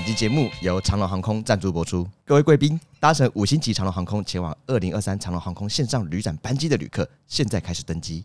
[0.00, 2.08] 本期节目由长龙航空赞助播出。
[2.24, 8.24] 各位贵宾，搭乘五星级长龙航空前往二零二三长龙航空线上旅展班机的旅客，现在开始登机。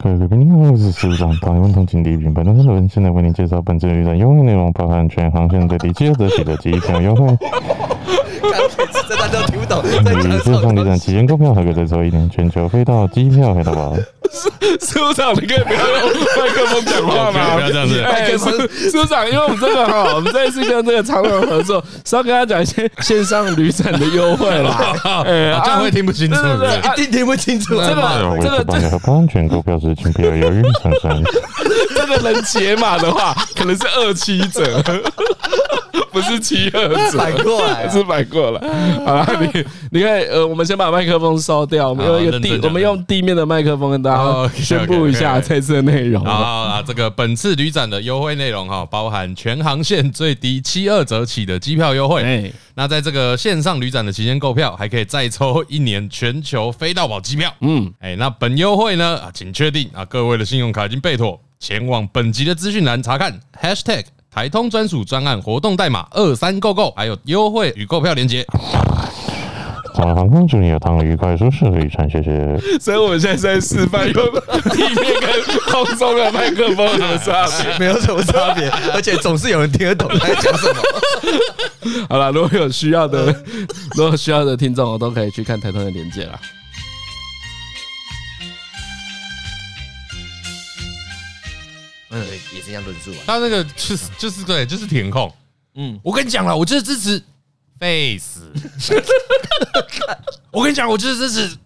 [0.00, 2.34] 各位贵宾，你好，我是司务长，帮你们通勤礼品。
[2.34, 7.38] 本段新闻现在为您介绍本次旅展优惠内容，包含全航线最低七折起的机票优惠。
[9.08, 9.82] 这段都听不懂。
[9.84, 13.94] 你线上旅展期间购票还可以再抽一点全球飞到机票黑到宝。
[14.80, 17.54] 司务长，你可以不要用麦克风讲话吗？
[17.54, 18.02] 不要这样子。
[18.02, 24.94] 哎，司司务长，因为我们这个哈，我们这一次跟这个长荣合作，是要跟他讲一些线上旅展的优惠啦。
[25.24, 26.36] 哎，这样会听不清楚，
[26.96, 27.76] 一定听不清楚。
[27.76, 31.22] 这个这个这个不安全购票时，请不要犹豫参选。
[31.94, 34.82] 这个人解码的话，可能是二七折，
[36.12, 38.60] 不是七二折，反过来是反过来。
[39.04, 44.50] 好了，你你看，呃，我们先把麦克风烧掉，我们用一个地，我们用地面的麦克风跟大家。
[44.54, 46.82] 宣布一下这次的内容啊啊！
[46.82, 52.52] 这个本次旅展的优惠内容哈，包含全航线最低七二折起的机票优惠。
[52.74, 57.52] 那在这个线上旅展的期间购票，还可以再抽一年全球飞到宝机票。
[57.60, 64.04] 嗯，哎，那本优惠呢啊，请确定啊，各位的信用卡已经备妥，前往本集的资讯栏查看 #hashtag
[64.36, 68.44] 台通专属专案活动代码二三购购，还有优惠与购票链接。
[69.94, 72.78] 长荣航空祝你有趟愉快舒适的旅程，谢谢。
[72.78, 74.24] 所以我们现在在示范用
[74.74, 80.82] 地面跟空中的麦克风有什么差别， 没有什么差别，而且总是有人听得懂他在讲什么。
[82.10, 83.34] 好了，如果有需要的，
[83.96, 86.38] 如果有需要的听众，我都可以去看台通的连接啦。
[92.20, 93.18] 嗯，也是一样论述啊。
[93.26, 95.32] 他那个就是就是对，就是填空。
[95.74, 97.22] 嗯，我跟你讲了，我就是支持。
[97.78, 98.40] face，
[100.50, 101.58] 我跟你讲，我就是支持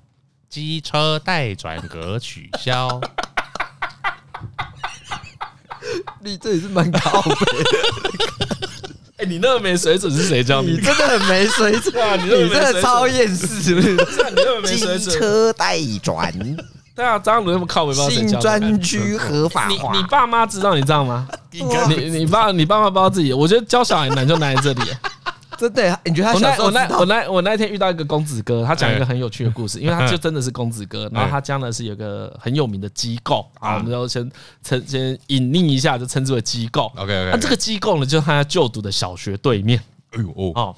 [0.49, 3.01] 机车待转格取消。
[6.21, 7.37] 你这也是蛮高的。
[9.19, 10.73] 哎，你那个没水准是谁教你？
[10.73, 12.17] 你真的很没水准啊！
[12.17, 13.97] 你真的超厌世，是不是？
[14.67, 16.35] 机车代转。
[17.01, 19.93] 对啊，张伦那么靠北，新专区合法化。
[19.93, 21.27] 你你爸妈知道你这样吗？
[21.51, 23.33] 你你爸你爸妈不知道自己？
[23.33, 24.83] 我觉得教小孩难就难在这里。
[25.57, 34.31] 真的，你觉得他我那我那我那我那天遇到一个公子哥，他讲一个很有趣的故事，因为他就真的是公子哥，然后他讲的是有个很有名的机构啊，我们要先
[34.63, 36.91] 称先隐匿一下，就称之为机构。
[36.97, 39.79] OK OK，那这个机构呢，就是他就读的小学对面。
[40.13, 40.75] 哎呦哦，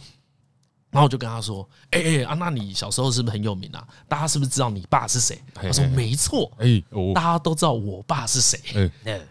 [0.93, 3.83] 然后我就跟他说，哎哎啊，那你小时候是不是很有名啊？
[4.07, 5.43] 大家是不是知道你爸是谁？
[5.55, 6.81] 他说没错，哎，
[7.15, 8.61] 大家都知道我爸是谁。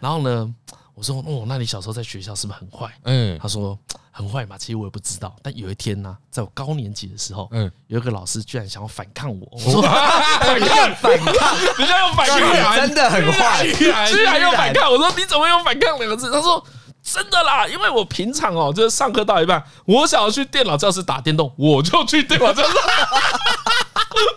[0.00, 0.54] 然后呢，
[0.94, 2.92] 我说哦，那你小时候在学校是不是很坏？
[3.04, 3.78] 嗯，他说。
[4.14, 4.58] 很坏嘛？
[4.58, 5.34] 其实我也不知道。
[5.40, 9.48] 但有一天呢、啊，在我高年级的时候，嗯，有一个老师居然想要反抗我。
[9.50, 13.88] 我说反抗，反抗，人家用反抗，真的很坏，居
[14.22, 14.92] 然用反抗。
[14.92, 16.30] 我说你怎么用反抗两个字？
[16.30, 16.62] 他说
[17.02, 22.68] 真的啦，因为我平常哦，就是上课到一半，我想要去电脑教室打电动，我就去电脑教室。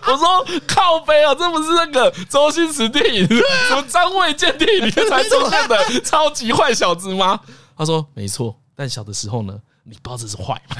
[0.06, 3.26] 我说靠背哦，这不是那个周星驰电影
[3.68, 7.38] 什么张卫健电影里面才出现的超级坏小子吗？
[7.76, 8.56] 他说没错。
[8.74, 10.76] 但小的时候呢，你不知道这是坏嘛？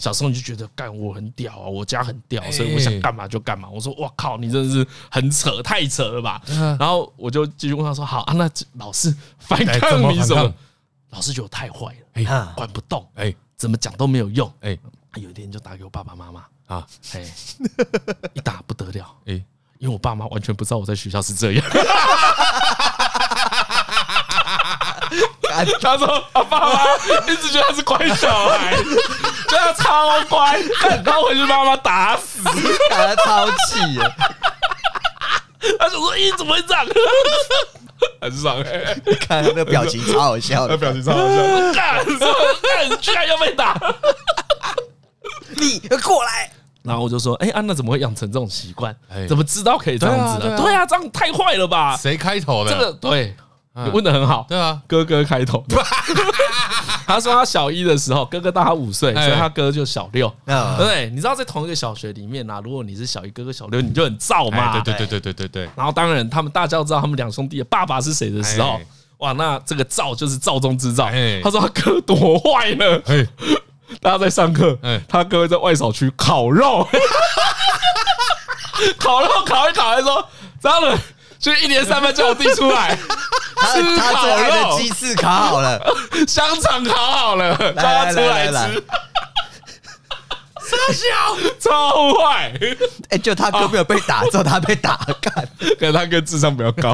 [0.00, 3.68] 小时候你就觉得干我很屌啊，我家很屌，所以我想干嘛就干嘛。
[3.68, 6.40] 我说哇靠，你真的是很扯，太扯了吧？
[6.78, 8.48] 然后我就继续问他说：好啊，那
[8.78, 10.52] 老师反抗你什么？
[11.10, 12.54] 老师觉得我太坏了，哎。
[12.54, 14.78] 管不动，哎，怎么讲都没有用，哎，
[15.14, 17.24] 有一天就打给我爸爸妈妈啊，哎，
[18.34, 19.34] 一打不得了，哎，
[19.78, 21.64] 因为我爸妈完全不知道我在学校是这样。
[25.80, 26.84] 他说：“他爸妈
[27.32, 30.60] 一直觉得他是乖小孩，觉得他超乖，
[31.02, 32.42] 然后回去妈妈打死，
[32.90, 33.98] 打的超气。
[35.78, 36.84] 他就说：‘咦，怎么会这样？’
[38.20, 38.96] 很爽哎！
[39.06, 41.42] 你看他那个表情超好笑， 那表情超好笑。
[41.72, 43.78] 干，干，居然要被打！
[45.56, 46.50] 你过来。
[46.82, 48.94] 然后我就说：‘哎，安娜怎么会养成这种习惯？
[49.28, 50.56] 怎么知道可以这样子的？
[50.56, 51.96] 对啊，这样太坏了吧？
[51.96, 52.70] 谁开头的？
[52.70, 53.34] 这个对。”
[53.84, 55.62] 你问得很好，对啊，哥哥开头，
[57.06, 60.32] 他说他小一的时候，哥哥大他五岁，所以他哥就小六，
[60.78, 65.70] 对，你知道在同一个小学里面啊，如果你是小一，哥哥小六，你就很燥嘛，对对对对对对对。
[65.76, 68.80] 然后当然，他们大家都知道他们两兄弟的爸爸是谁的时候，
[69.18, 71.10] 哇，那这个燥就是燥中之燥。
[71.42, 72.98] 他说他哥多坏呢，
[74.00, 74.76] 大家在上课，
[75.08, 76.88] 他哥在外扫区烤肉，
[78.98, 80.28] 烤肉烤一烤，还说
[80.60, 80.98] 这样
[81.40, 81.40] 的。
[81.40, 82.96] 就一年三分叫我弟出来，
[83.72, 85.80] 吃烤肉，鸡翅烤好了，
[86.26, 88.84] 香肠烤好了，叫他出来吃。
[90.66, 92.52] 傻小， 超坏！
[93.10, 95.48] 哎，就他哥没有被打，之后他被打，干，
[95.78, 96.92] 可能他哥智商比较高。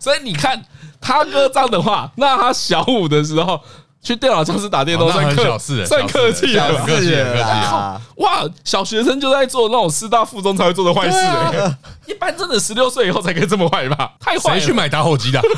[0.00, 0.60] 所以你看
[1.00, 3.62] 他哥这样的话，那他小五的时候
[4.04, 7.98] 去电脑教室打电动，算客算客气了，客气了。
[8.16, 11.74] 哇，小学生就在做那种师大附中才会做的坏事哎，
[12.06, 14.12] 一般真的十六岁以后才可以这么坏吧？
[14.20, 14.60] 太坏了！
[14.60, 15.40] 谁去买打火机的？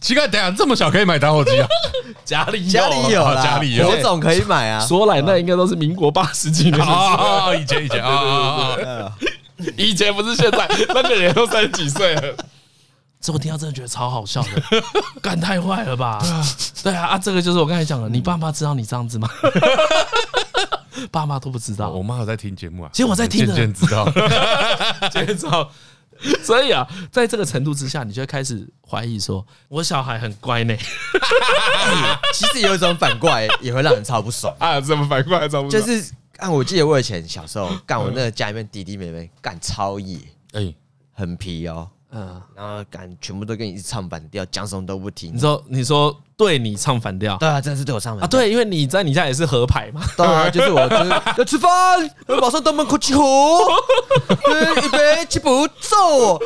[0.00, 1.68] 奇怪，等下这么小可以买打火机啊？
[2.24, 4.80] 家 里家里有，家里有，火种可以买啊。
[4.84, 8.76] 说来那应该都是民国八十几年啊，以前以前啊，
[9.76, 12.34] 以前不是现在，那个人都三十几岁了。
[13.22, 14.62] 这我听到真的觉得超好笑的，
[15.22, 16.20] 干太坏了吧？
[16.82, 19.30] 对啊，啊，这个就是我刚才讲的，你爸妈知道你这样子吗？
[21.10, 22.90] 爸妈都不知道，我妈有在听节目啊。
[22.92, 24.10] 其实我在听的，渐渐知道，
[25.12, 25.70] 渐渐知道。
[26.44, 30.76] 所以啊，在这个程度之下，你就会开始怀疑说，我小孩很乖呢。
[32.34, 34.80] 其实有一种反过来也会让人超不爽啊！
[34.80, 35.70] 怎么反过来超不爽？
[35.70, 40.18] 就是啊，我记得我以前小时候干，我那个家里面弟弟妹妹干超野，
[40.52, 40.72] 哎，
[41.12, 41.88] 很皮哦。
[42.14, 45.34] 嗯，然后敢全部都跟你唱反调，讲什么都不听。
[45.34, 47.36] 你说，你说对你唱反调？
[47.38, 48.28] 对啊，真的是对我唱反调啊！
[48.28, 50.02] 对，因为你在你家也是合牌嘛。
[50.16, 51.70] 对啊，就是我就是 要吃饭，
[52.40, 53.22] 马上登门口集合，
[54.84, 56.38] 预备起步走。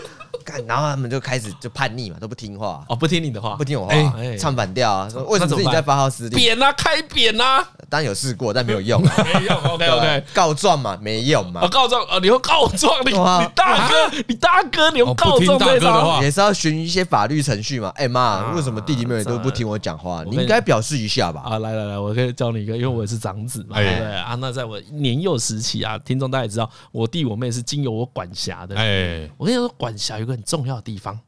[0.67, 3.95] 然后他们就开始就叛逆嘛，都不听话哦，不听你的话，不听我话，
[4.39, 5.09] 唱反调啊！
[5.09, 6.39] 说为什么自己在发号施令？
[6.39, 7.67] 扁啊，开扁啊！
[7.89, 9.57] 当然有试过，但没有用， 没用。
[9.75, 11.67] OK OK，告状嘛，没用嘛。
[11.69, 12.19] 告状啊！
[12.21, 12.93] 你会告状？
[13.05, 17.93] 你你大哥，你大哥，你用告状大哥的话，也是要循一些法律程序嘛。
[17.97, 20.23] 哎妈，为什么弟弟妹妹都不听我讲话？
[20.29, 21.43] 你应该表示一下吧？
[21.45, 24.37] 啊，来来来，我可以教你一个，因为我也是长子嘛，对不对啊？
[24.41, 28.77] 那在我年幼时期啊，听众大家也知道，我弟我妹是经由我管辖的。
[28.77, 31.19] 哎，我跟你说，管辖有个很重要的地方。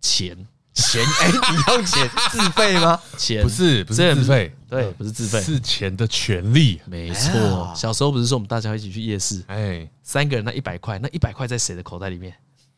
[0.00, 2.98] 钱钱哎，你用钱自费吗？
[3.18, 6.80] 钱不是不是自费，对，不是自费，是钱的权利。
[6.86, 12.32] 没错，小时候不是说我们大家一起去夜市，哎，三个人那一百块，那一百块在谁的口袋里面？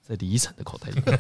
[0.09, 1.17] 在李依晨的口袋里面。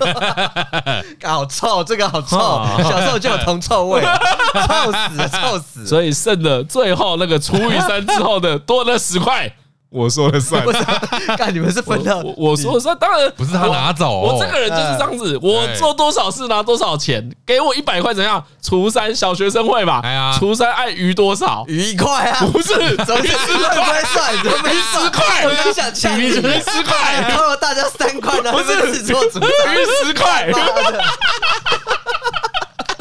[1.22, 2.36] 好臭，这个好臭，
[2.82, 4.02] 小时候就有铜臭味，
[4.66, 5.86] 臭死了，臭死了。
[5.86, 9.54] 所以剩的最后那个除以三之后的多了十块。
[9.92, 10.64] 我说了算，
[11.36, 12.16] 干你们是分的。
[12.36, 14.20] 我说了算，当然不是他拿走。
[14.20, 18.42] 我这个人就是这样子，我做多少事拿多少钱，给我一百块怎样？
[18.62, 20.00] 除三，小学生会吧？
[20.02, 21.64] 哎呀，除三爱余多少？
[21.68, 22.46] 余一块啊？
[22.50, 22.74] 不是，
[23.04, 24.32] 怎么余十块算？
[24.42, 25.44] 怎十块？
[25.44, 28.50] 我就想抢，余十块，然后大家三块呢？
[28.50, 30.48] 不是，只做主，余十块，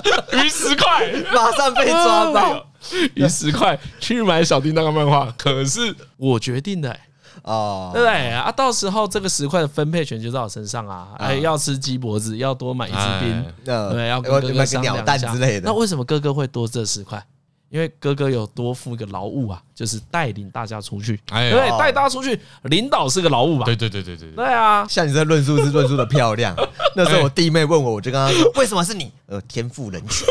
[0.44, 2.65] 余十块，马上被抓到。
[3.13, 7.00] 余十块去买小叮当的漫画，可是我决定的欸，
[7.44, 8.51] 哦，对不对啊？
[8.51, 11.09] 到时候这个十块的分配权就在我身上啊！
[11.19, 15.69] 哎，要吃鸡脖子，要多买一支冰，对，要跟哥哥商量一下之类的。
[15.69, 17.24] 那为什么哥哥会多这十块？
[17.71, 23.65] 因为哥哥有多付一个劳务啊，就是带领大家出去，对，带大家出去，领导是个劳务吧？
[23.65, 24.85] 对对对对对对啊！
[24.89, 26.53] 像你这论述是论述的漂亮。
[26.97, 29.09] 那时候我弟妹问我，我就跟他说：“为什么是你？
[29.27, 30.27] 呃，天赋人权。”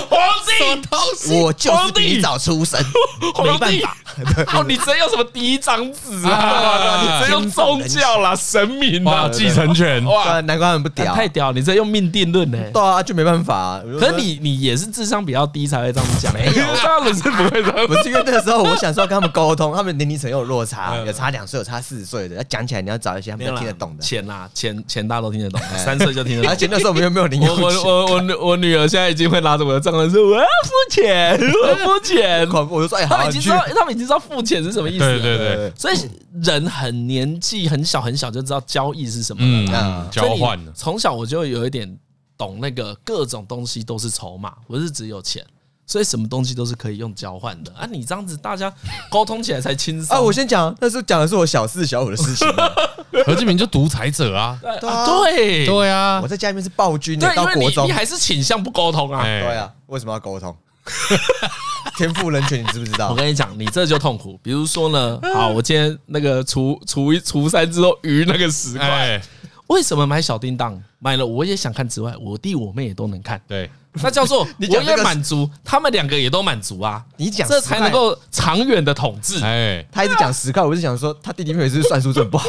[0.08, 2.80] 皇帝，我就是比你早出生，
[3.44, 3.96] 没办法。
[4.58, 7.00] 哦，你真用什么嫡长子啊？
[7.02, 11.52] 你真用宗教啦，神明啊，继承权哇，难怪他们不屌，太屌！
[11.52, 12.58] 你这用命定论呢？
[12.72, 13.80] 对啊，就没办法。
[13.98, 17.86] 可是你你也是智商比较低才会这样讲，没有，他们是不会这样。
[17.86, 24.02] 不是因为那个时候我想说跟他们沟通，他们年龄层有落差，有差两岁，有差四岁的，要讲起来你要找一些他们听得懂的。
[24.02, 26.50] 钱呐，钱钱大家都听得懂，三岁就听得懂。
[26.50, 27.64] 而且那时候我们又没有零用钱。
[27.64, 32.48] 我我我我女儿现在已经会拉着我的账单说我要付钱，我要付钱。
[32.70, 35.00] 我就说，哎，他们已经知道，他们已经知道付钱是什么意思。
[35.00, 35.96] 对对对，所以
[36.42, 39.42] 人很年纪很小很小就知道交易是什么
[39.72, 40.08] 了。
[40.10, 40.58] 交换。
[40.74, 41.98] 从小我就有一点
[42.38, 45.44] 懂那个各种东西都是筹码，不是只有钱。
[45.90, 47.84] 所以什么东西都是可以用交换的啊！
[47.90, 48.72] 你这样子大家
[49.10, 50.20] 沟通起来才轻松 啊！
[50.20, 52.46] 我先讲，那是讲的是我小四小五的事情。
[53.26, 54.56] 何志明就独裁者啊！
[54.62, 56.20] 对对啊！
[56.22, 59.24] 我在家里面是暴君，到国中你还是倾向不沟通啊？
[59.24, 60.56] 对啊，为什么要沟通？
[61.98, 63.10] 天赋人权，你知不知道？
[63.10, 64.38] 我跟你讲，你这就痛苦。
[64.44, 69.20] 比如说呢，好，我今天那个除除一除三之后余那个十块，
[69.66, 70.80] 为什么买小叮当？
[71.00, 73.40] 买了我也想看之外，我弟我妹也都能看。
[73.48, 73.68] 对。
[73.94, 77.02] 那叫做 我也满足，他们两个也都满足啊！
[77.16, 79.44] 你讲这才能够长远的统治。
[79.44, 82.48] 哎，他一直讲十块，我就想说他弟弟妹妹是算术真的不好，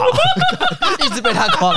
[1.04, 1.76] 一直被他框。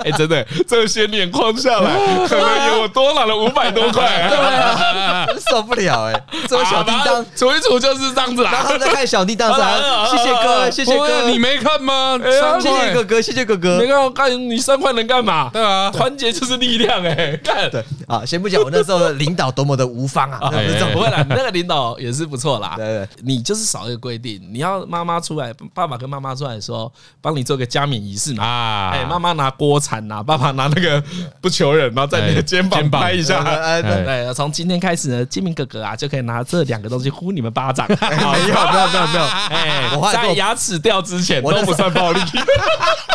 [0.00, 1.94] 哎，真的，这些年框下来，
[2.28, 4.28] 可能有我多拿了五百多块。
[4.28, 6.22] 对啊，受不了哎！
[6.46, 8.52] 这个小叮当，数一数就是这样子啦。
[8.52, 9.64] 然后他们在看小叮当，说
[10.10, 12.20] 谢谢哥，谢谢哥，你没看吗？
[12.60, 13.78] 谢谢哥哥，谢谢哥哥。
[13.78, 15.48] 没看，看你三块能干嘛？
[15.50, 17.36] 对啊，啊，团结就是力量哎。
[17.44, 22.74] 看，对啊，先不讲我那时候的领导多么的无方啊， 不是不会啦，那个领导也是不错啦。
[22.78, 28.44] 对对，你就是少一个规定，你要妈妈出来，爸爸跟妈妈出来的时候，帮你做个加冕仪式嘛。
[28.44, 31.02] 啊，哎，妈妈拿锅铲呐，爸爸拿那个
[31.40, 33.42] 不求人，然后在你的肩膀拍一下。
[33.42, 37.86] 哎，对，从今天开始呢，金明哥哥啊，就可以拿这两个东西呼你们巴掌。
[37.88, 39.24] 没有，没有，没有，没有。
[39.50, 42.20] 哎，在牙齿掉之前都不算暴力。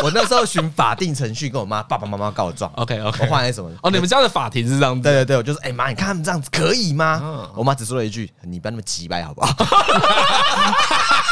[0.02, 2.70] 我那时候循法定程序跟我妈、爸爸妈妈告状。
[2.76, 3.70] OK OK，我换来什么？
[3.82, 5.02] 哦，你们家的法庭是这样子？
[5.02, 7.48] 对对对，我就是，哎妈，你看他们这样子可以吗？
[7.56, 9.52] 我妈只说了一句：“你不要那么急掰，好不好？”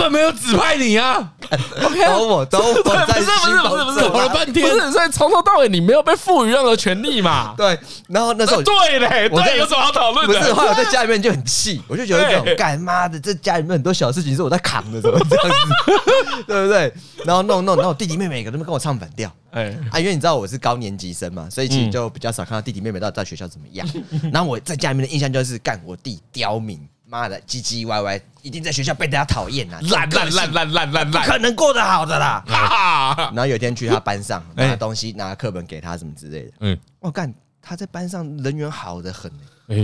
[0.00, 1.32] 本没有指派你啊！
[1.50, 3.24] OK，等我， 等我，不是不是
[3.68, 7.54] 不是不是，搞了半天，所以从头到尾你没有被赋予任何权利嘛？
[7.58, 7.78] 对，
[8.08, 10.38] 然后那时候对嘞，对，有什么好讨论的？
[10.38, 16.44] 不是，后来我在家里面就很气，我就觉得这种干妈的，这家里面很多小事情是我在扛的，怎么这样子？
[16.46, 16.92] 对不对？
[17.24, 23.86] 然后弄弄，然后我弟弟妹妹每个都跟我唱反调，哎啊，因为你知道我是高年级生嘛，所以其实就比较少看到弟弟妹妹到底在学校怎么样。
[24.32, 26.80] 然后我在家里面的印象就是干我弟刁民。
[27.10, 29.80] 妈的，唧唧歪歪，一定在学校被大家讨厌呐！
[29.90, 32.44] 烂烂烂烂烂烂烂，不可能过得好的啦！
[33.34, 36.52] 然后有一天去他班上拿东西，拿课本给他什么之类的。
[36.60, 39.28] 嗯，我干，他在班上人缘好的很，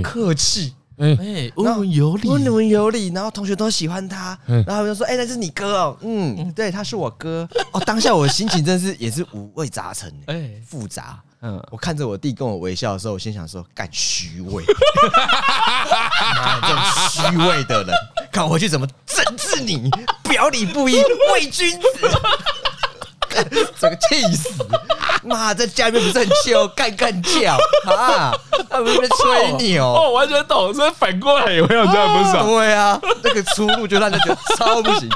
[0.03, 7.49] 客气，哎，温文有礼，温文有礼，然后同学都喜欢他，然后就说：“哎，那是你哥哦。”嗯，对，他是我哥。
[7.73, 11.21] 哦，当下我的心情真是也是五味杂陈，哎，复杂。
[11.43, 14.65] 嗯，我看着我弟跟我微笑的时候，我心想说：“干虚伪，
[16.35, 17.95] 妈这种虚伪的人，
[18.33, 19.91] 看回去怎么整治你？
[20.29, 21.03] 表里不一，
[21.35, 21.89] 伪君子，
[23.79, 24.51] 这个气死！
[25.23, 27.59] 妈，在家里面不是很秀，干干叫
[27.95, 28.33] 啊？
[28.71, 32.47] 他们在吹牛哦，哦，完全懂，所以反过来也会让这样不爽。
[32.47, 35.09] 对啊，那个出路就让人觉得超不行。”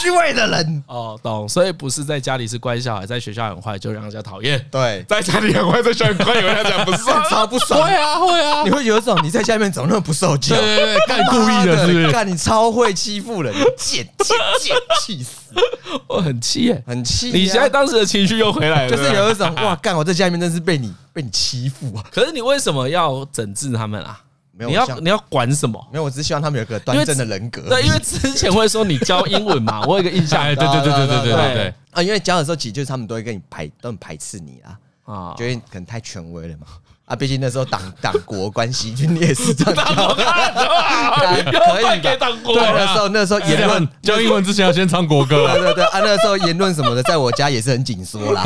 [0.00, 4.64] 虚伪的人哦，懂，所以不是在家里是乖小孩，在学校很坏就让人家讨厌。
[4.70, 7.82] 对，在家里很坏，在学校很乖，有人讲不是， 超不爽。
[7.82, 10.56] 会啊，会啊，你会有一种你在家里面怎么那么不受教？
[10.56, 12.10] 对对对，干 故意的，是不是？
[12.10, 15.36] 干你超会欺负人，贱贱贱，气死！
[16.06, 17.30] 我很气耶，很气。
[17.32, 22.04] 你现在当时的情绪又回来了，就是有一种哇，干我在家里面真是被你被你欺负啊！
[22.10, 24.20] 可是你为什么要整治他们啊？
[24.66, 25.84] 你要你要管什么？
[25.90, 27.62] 没有，我只是希望他们有个端正的人格。
[27.70, 30.44] 对，因为之前会说你教英文嘛，我有一个印象。
[30.44, 32.02] 对对对对对对对对啊！
[32.02, 36.66] 因为教的时候，其实就是他们都会跟你排，都很排斥你啊，啊，觉得可能太权威了嘛。
[37.10, 42.54] 啊，毕竟那时候党 党国关系， 就你也是这样教， 可以给党国。
[42.54, 45.48] 对，那时候那时候言论教英文之前要先唱国歌。
[45.52, 48.42] 对对对，啊，那时候言论什么的，在我家也是很紧缩啦。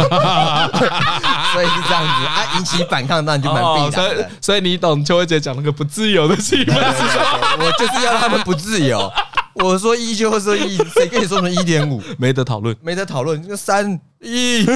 [1.52, 4.30] 所以是这样子啊，引起反抗当然就蛮必然的。
[4.40, 7.66] 所以你懂邱慧姐讲那个不自由的气氛是什么？
[7.66, 9.12] 我就是要他们不自由。
[9.54, 12.02] 我说一就说一，谁跟你说成一点五？
[12.18, 13.42] 没得讨论，没得讨论。
[13.46, 14.66] 就三一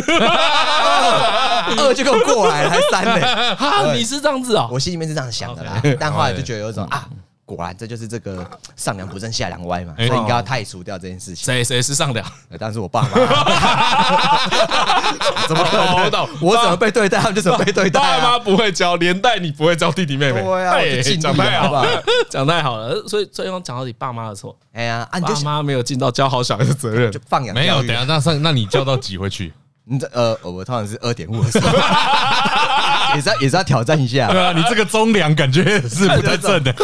[1.79, 3.57] 二就给我过来了，还三呢？
[3.57, 4.69] 哈，你是这样子啊？
[4.71, 7.09] 我心里面是这样想的啦，但后来就觉得有一种啊。
[7.57, 11.45] 果然，这就是这个 上梁不正下梁歪嘛，所以应该要太除掉这件事情。
[11.45, 12.25] 谁谁是上梁？
[12.59, 13.09] 当然是我爸妈。
[15.49, 15.79] 怎么可
[16.11, 16.29] 能？
[16.43, 17.99] 我怎么被对待，他们就怎么被对待。
[17.99, 20.43] 爸妈不会教，连带你不会教弟弟妹妹。
[20.43, 20.77] 对啊，
[21.19, 23.03] 讲太好了，讲太好了。
[23.09, 24.55] 所以最后讲到你，爸妈的错。
[24.73, 27.55] 哎呀，爸妈没有尽到教好小孩的责任，就放养。
[27.55, 29.53] 没有，等下那上，那你教到几回去？
[29.91, 31.71] 你这呃，我通常是二点五的时候，
[33.15, 34.29] 也是要也是要挑战一下。
[34.29, 36.75] 对啊，你这个中梁感觉是不太 正的。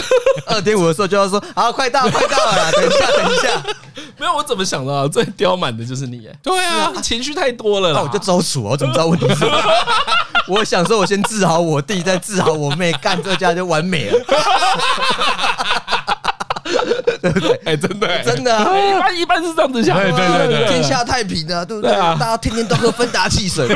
[0.47, 3.49] 二点五的时候就要说，啊，快到，快到了啦，等一下，等一下。
[4.19, 6.28] 没有，我怎么想到最刁蛮的就是你？
[6.43, 8.00] 对啊，情绪太多了啦。
[8.00, 9.45] 那我就周楚，我怎么知道问题是？
[10.49, 14.19] 我想说，我先治好我弟，再治好我妹，干这家就完美了。
[17.21, 17.59] 对不对？
[17.64, 21.90] 哎，真的，真的，一般一般是这样子想，对对对，天下太平啊，对不对？
[21.93, 23.66] 大家天天都喝芬达汽水，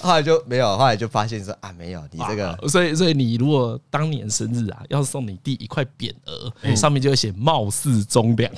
[0.00, 8.50] 后来就没有，后来就发现说啊，没有你这个，所以所以你如果当年生日啊，要送你弟一块匾额，上面就会写“貌似忠良”，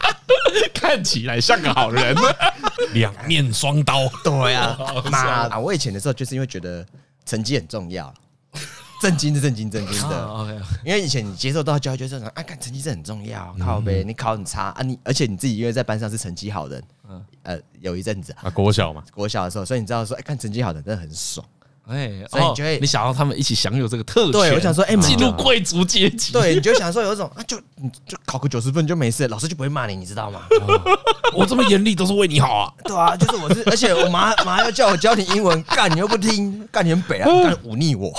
[0.74, 2.14] 看起来像个好人，
[2.92, 4.78] 两面双刀，对啊，
[5.10, 6.86] 妈，我以前的时候就是因为觉得。
[7.28, 8.14] 成绩很重要，
[9.02, 10.62] 震惊的震惊，震惊的。
[10.84, 16.80] 因为以前你接受到教育，就是说，啊，看成绩是很重要，靠呗，你考很差啊，你而且你自己因为在班上是成绩好的，
[17.46, 21.46] 呃，有一阵子啊，国小嘛，国小的时候，所以你知道说，哎，看成绩好的真的很爽
[21.88, 24.32] 哎，所以你觉得你想要他们一起享有这个特权？
[24.32, 26.32] 对，我想说，哎，进入贵族阶级。
[26.32, 30.40] 对，你就想说有一种啊，就你就考个九十分就没事，老师就不会骂你，你知道吗？
[31.32, 32.72] 我这么严厉都是为你好啊。
[32.82, 38.12] 对啊，就是我是，而且我妈 妈要叫我教你英文，干你又不听，干你很北啊， 干忤逆我。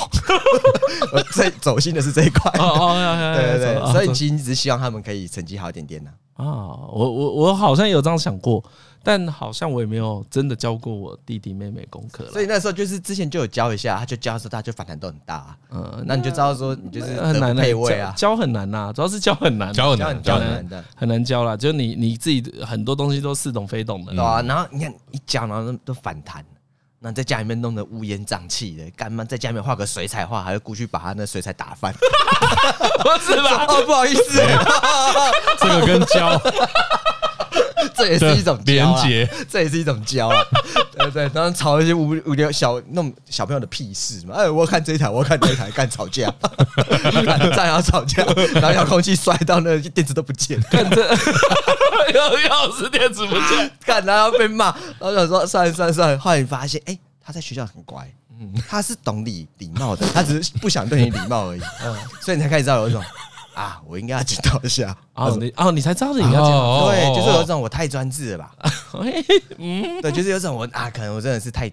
[1.12, 2.50] 我最走心的是这一块。
[2.62, 2.96] 哦，
[3.36, 6.10] 对对对，所以其实一直希望他们可以成绩好一点点呢。
[6.36, 8.63] 啊，我我我好像有这样想过。
[9.09, 26.43] 但好像我也没有真的教过我弟弟妹妹功课，所以那时候就是之前就有教一下，他就教的时候他就反弹都很大，嗯，那你就知道说你就是很难配位啊，教很难呐，主要是教很难，教很难，教很难的，很难教啦，就你你自己很多东西都似懂非懂的，对啊，然后你看一教，然后都都反弹，
[26.99, 31.93] 那在家里面弄得乌烟瘴气的，干嘛在家里面画个水彩画，还要过去把他那水彩打翻，
[32.99, 33.65] 不是吧？
[33.69, 34.41] 哦，不好意思，
[35.61, 36.37] 这个跟教。
[37.96, 40.36] 这也是一种连接，这也是一种教啊，
[40.98, 46.34] 对对，然后吵一些无无聊小那种小朋友的屁事嘛，哎，我看这一台，我看这一台， 干吵架，
[47.55, 48.24] 再要吵架，
[48.55, 54.65] 然后遥控器摔到那电池都不见，看这钥匙电池不见，干然后被骂，
[55.00, 63.03] 然后想说算了算了算了，后来你发现，哎，他在学校很乖，嗯，他是懂礼礼貌的，他只是不想对你礼貌而已，嗯，所以你才开始知道有一种。
[63.57, 64.95] 啊，我应该要检讨一下。
[65.15, 66.91] 哦，你哦，你才知道你要检讨。
[66.91, 68.55] 对，就是有种我太专制了吧？
[69.57, 71.71] 嗯，对，就是有种我啊，可能我真的是太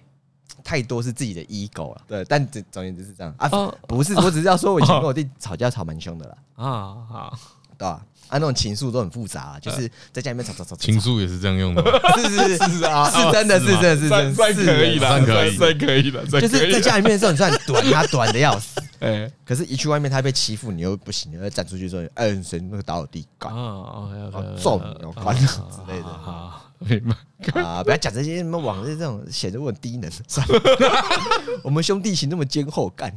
[0.63, 2.01] 太多是自己的 ego 了。
[2.07, 3.47] 对，但总总言之是这样啊，
[3.87, 6.37] 不是，我只是要说，我以前跟我弟吵架吵蛮凶的了。
[6.55, 7.37] 啊，好，
[7.77, 8.01] 对吧？
[8.27, 10.75] 啊，那种情愫都很复杂，就是在家里面吵吵吵。
[10.77, 11.83] 情愫也是这样用 的，
[12.17, 16.25] 是是是是啊，是真的是真的是真，算可以了，算可以，算可以了。
[16.25, 18.81] 就是在家里面的时候，你算短，他短的要死。
[18.99, 23.27] 哎，可是，一去外面他被欺负，你又不行，你要站出去说：“嗯，谁那个打我弟？
[23.37, 24.07] 干啊，
[24.59, 25.45] 揍你，要关之
[25.87, 27.83] 类的。”好，明白啊！
[27.83, 30.09] 不要讲这些什么网络这种显得我很低能。
[30.27, 30.59] 算了，
[31.61, 33.13] 我们兄弟情那么坚厚，干。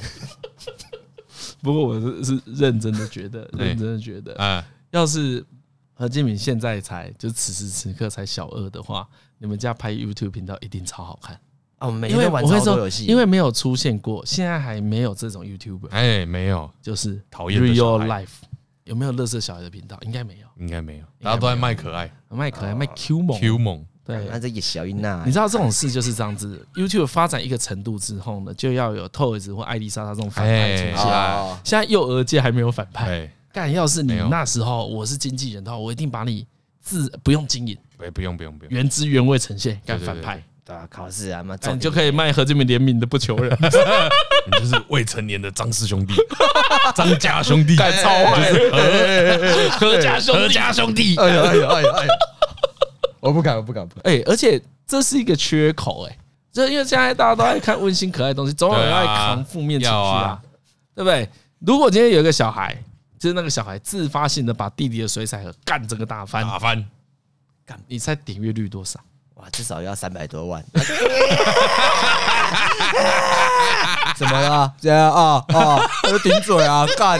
[1.62, 4.64] 不过我是是认真的觉得，认真的觉得，啊。
[4.90, 5.44] 要是
[5.92, 9.06] 何建敏现在才就此时此刻才小二的话，
[9.38, 11.38] 你们家拍 YouTube 频道一定超好看。
[11.80, 11.92] 哦！
[11.92, 15.88] 每天玩超多游戏，因为没有出现过，现在还没有这种 YouTuber。
[15.90, 18.26] 哎，没有，就是讨厌 Real Life
[18.84, 19.96] 有没有乐色小孩的频道？
[20.00, 23.86] 应该没有，应该没有，大家都在卖可爱，卖可爱，卖 Q 萌，Q 萌。
[24.08, 26.66] 对，那这也小英娜，你知道这种事就是这样子。
[26.74, 30.96] YouTube 发展一个程度之后呢，就要有 Toys 或艾丽莎她这种反派出现。
[31.62, 33.30] 现在幼儿界还没有反派。
[33.52, 36.46] 但，要是你那时候我是经纪人的话，我一定把你
[36.80, 46.14] 自不用经营，哎，不用不用不用，原汁原味呈现，干反派，对啊，考试啊嘛，你就可以卖何志明联名的不求人，你就是未成年的张氏兄弟，
[46.94, 48.52] 张家兄弟，干超坏，
[49.78, 52.12] 何家兄弟，何家兄弟，哎呀哎呀哎呀哎呀，
[53.28, 56.18] 我不敢我不敢，哎，而且这是一个缺口，哎，
[56.52, 60.40] 就因为现在大家都爱看温馨可爱的东西，总有人爱扛负面情绪啊，
[60.94, 61.28] 对不对？
[61.60, 62.76] 如果今天有一个小孩。
[63.18, 66.86] 就是那个小孩自发性的把弟弟的水彩盒干这个大翻，打翻，
[67.66, 69.00] 干，你猜点阅率多少？
[69.34, 70.64] 哇，至少要三百多万。
[74.16, 74.72] 怎么了？
[74.80, 76.86] 这样啊啊，我就顶嘴啊！
[76.96, 77.18] 干，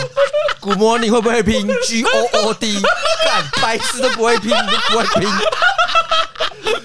[0.60, 2.80] 古魔你会不会拼？G O O D，
[3.24, 5.28] 干，白痴都不会拼，你都不会拼。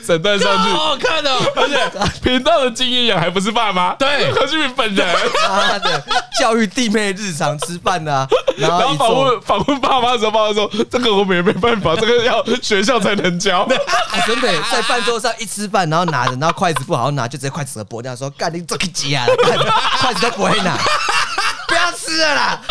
[0.06, 5.08] 整段上去，好好看的，而且频道的经营人还不是爸妈，对，何俊明本人，
[5.48, 6.04] 妈的，
[6.40, 13.68] 教育弟妹日常吃饭啊，然后访问访问爸妈的时候，爸妈说：“这个我们也没办法，这个要学校才能教。
[14.28, 19.26] ”真的在饭桌上一吃饭，然后拿着，然后筷子不好拿，就直接筷子给剥掉，说：“干你这个鸡啊，
[20.00, 20.78] 筷子都不会拿，
[21.68, 22.62] 不要吃了啦。”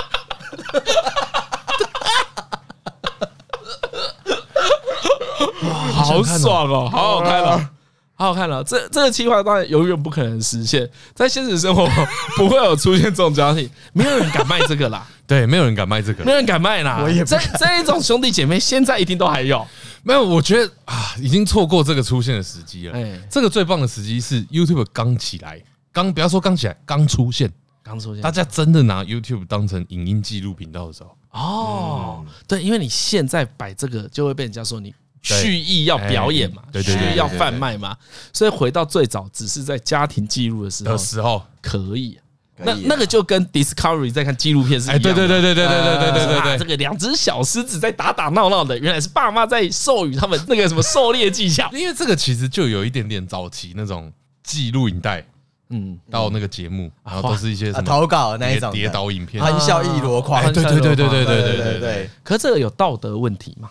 [5.92, 7.70] 好爽哦，好好看了，
[8.14, 8.62] 好好看了。
[8.64, 11.88] 这这个计划当然永远不可能实现，在现实生活
[12.36, 15.06] 不会有出现这种家庭，没有人敢卖这个啦。
[15.26, 17.00] 对，没有人敢卖这个，没有人敢卖啦。
[17.02, 19.66] 我也这这一种兄弟姐妹，现在一定都还有。
[20.04, 22.94] 没有，我觉得啊，已经错过这个出现的时机了。
[22.94, 27.50] 哎，这个最棒的时机是 YouTube 刚起来，刚不要说刚起来，刚出现，
[27.84, 31.16] 刚出现，大家真的拿 YouTube 当成影音记录频道的时候。
[31.30, 34.92] 哦，对，因为你现在摆这个，就会被人家说你。
[35.22, 37.96] 蓄意要表演嘛，蓄意要贩卖嘛，
[38.32, 42.18] 所以回到最早只是在家庭记录的时候的时候可以，
[42.58, 45.14] 那那个就跟 Discovery 在看纪录片是一样的。
[45.14, 51.70] 对对对对对对对对对对，这个两只小狮子在打打闹闹的，原来是爸妈在授予他们那个什么狩猎技巧。
[51.72, 55.24] 因为这个其实就有一点点早期那种记录影带，
[55.70, 60.42] 嗯，到那个节目，然后都是一些什么投稿那一种跌倒影片，欢笑一箩筐。
[60.52, 62.10] 对对对对对对对对。
[62.22, 63.70] 可这个有道德问题吗？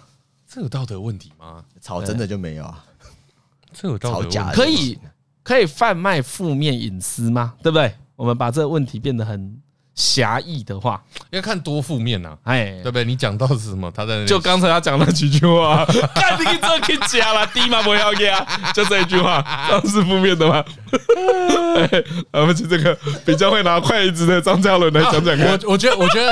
[0.53, 1.63] 这有道德问题吗？
[1.81, 2.83] 吵真的就没有啊？
[3.73, 4.37] 这有道德问题？
[4.53, 4.99] 可以
[5.43, 7.53] 可以贩卖负面隐私吗？
[7.63, 7.93] 对不对？
[8.17, 9.57] 我们把这个问题变得很
[9.95, 13.05] 狭义的话，要看多负面呐，哎，对不对？
[13.05, 13.89] 你讲到是什么？
[13.91, 19.41] 他在那就刚才他讲那几句话， 看你这可以讲了，低嘛不要给啊，就这一句话，
[19.81, 20.61] 这是负面的吗？
[21.77, 22.93] 哎，我们请这个
[23.25, 25.47] 比较会拿筷子的张嘉伦来讲讲看。
[25.63, 26.31] 我我觉得，我觉得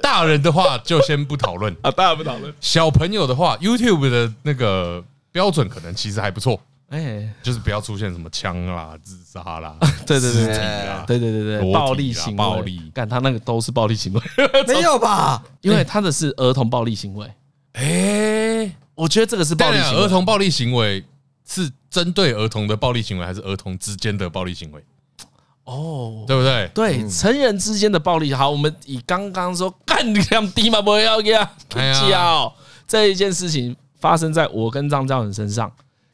[0.00, 2.52] 大人的话就先不讨论啊，大人不讨论。
[2.60, 6.60] 小朋友的话，YouTube 的那个标准可能其实还不错。
[6.88, 14.20] 哎，就是不要出现什么枪啦、自杀啦、 对对对尸体啦，对对对对，暴力行为，暴力，干他那个都是暴力行为，
[14.68, 15.42] 没有吧？
[15.62, 17.28] 因为他的是儿童暴力行为。
[17.72, 20.04] 哎，我觉得这个是暴力行为。
[20.04, 21.04] 儿童暴力行为
[21.44, 24.80] 是针对儿童的暴力行为，还是儿童之间的暴力行为？
[25.66, 26.70] 哦，对不对？
[26.72, 28.32] 对，成人之间的暴力。
[28.32, 31.44] 好，我们以刚刚说干你两滴嘛，不要给他
[32.08, 32.54] 叫
[32.88, 35.70] 这一件事情发生在我跟张教授身上。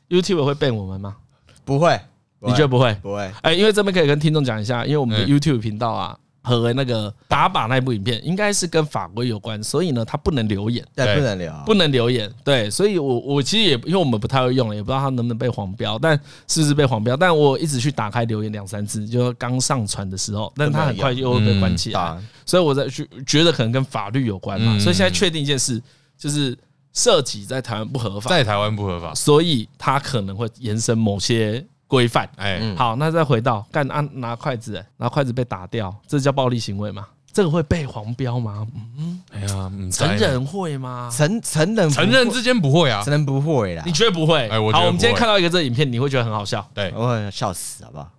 [0.08, 1.16] YouTube 会 ban 我们吗？
[1.64, 2.00] 不会，
[2.40, 2.94] 你觉得不会？
[3.02, 3.30] 不会。
[3.42, 12.30] 哎，因为这边可以跟听众讲一下，因为我们的 YouTube 频道啊，和那个打靶那部影片应该是跟法规有关，所以呢，他不能留言，对，不能留，不能留言。
[12.44, 17.16] 对，所以我我其实也因为我们不太会用，也不知道他能不能被黄标，但是不是被黄标？
[17.16, 24.78] 但我一直去打开留言两三次，就刚上传的时候，但他很快又会被关起来，所以我在觉觉得可能跟法律有关嘛。
[24.78, 25.80] 所以现在确定一件事，
[26.18, 26.56] 就是。
[26.94, 32.26] 涉及在台湾不合法，在台湾不合法，所以他可能会延伸某些规范。
[32.36, 37.06] 哎，好，那再回到干啊拿筷子，拿筷子被打掉，这叫暴力行为吗？
[37.30, 38.66] 这个会被黄标吗？
[38.96, 41.10] 嗯，哎呀，成人会吗？
[41.14, 43.82] 成成人成人之间不会啊，成人不会啦。
[43.84, 44.48] 你觉得不会？
[44.48, 48.10] 哎，我好，我们今天看到一个这影片，你会觉得很好笑，对，我会笑死，好不好？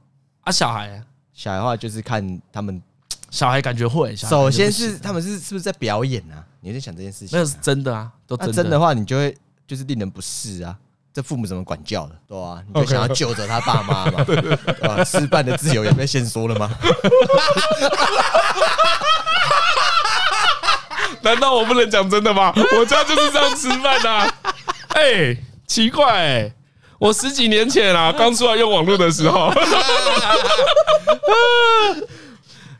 [0.41, 1.01] 啊，小孩，
[1.33, 2.79] 小孩的话就是看他们，
[3.31, 4.15] 小孩感觉会。
[4.15, 6.45] 首先是他们是是不是在表演啊？
[6.61, 7.39] 你在想这件事情？
[7.39, 9.35] 那是真的啊，都真的话，你就会。
[9.65, 10.77] 就是令人不适啊！
[11.13, 12.15] 这父母怎么管教的？
[12.27, 14.23] 对啊，你就想要救着他爸妈嘛？
[14.25, 15.03] 对吧？
[15.03, 16.71] 吃饭的自由也被限缩了吗？
[21.21, 22.51] 难道我不能讲真的吗？
[22.77, 24.33] 我家就是这样吃饭的。
[24.99, 26.51] 哎，奇怪，哎，
[26.99, 29.53] 我十几年前啊，刚出来用网络的时候，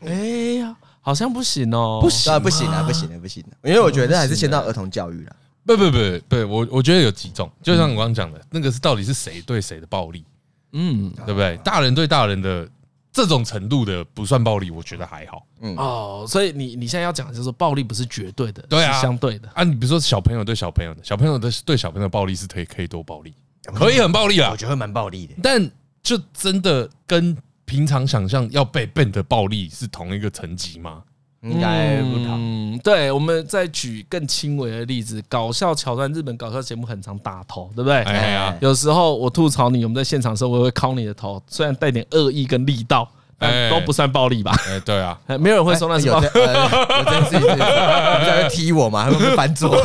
[0.04, 0.12] 哎
[0.60, 5.32] 呀，好像不行哦，不行，不行啊，不行啊，不行了，因为我觉得还是先到儿童教育了。
[5.66, 5.98] 不不不
[6.28, 10.24] 不，我我觉得有几种，就像我刚刚讲的，那个是到底是谁对谁的暴力，
[10.72, 11.56] 嗯，对不对？
[11.64, 12.68] 大人对大人的
[13.12, 15.46] 这种程度的不算暴力，我觉得还好。
[15.60, 19.64] 嗯哦，所以你你现在要讲的就是暴力不是绝对的，对啊，是相对的啊。
[19.64, 23.32] 你比如说小朋友对小朋友的，小朋友的对小朋友的暴力是可以可以多暴力，
[23.74, 25.34] 可以很暴力啊，我觉得蛮暴力的。
[25.42, 25.70] 但
[26.02, 31.02] 就真的跟平常想象要被 ban 的暴力是同一个层级吗？
[31.44, 32.34] 应该不同。
[32.38, 38.02] 嗯，对，我们再举更轻微的例子，搞笑桥段，日本搞笑节目很常打头，对不对？
[38.02, 44.52] 哎呀，有时候我吐槽你，我们在现场的时候，我会敲你的头，虽然带点恶意跟力道，但都不算暴力吧？
[44.68, 46.26] 哎，对啊， 没有人会说那是暴力。
[46.34, 49.04] 我真是，你在踢我吗？
[49.04, 49.76] 还会翻桌？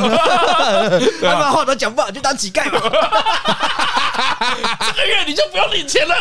[1.22, 3.79] 他们话都讲不好，就当乞丐吧。
[4.96, 6.16] 这个月你就不用领钱了。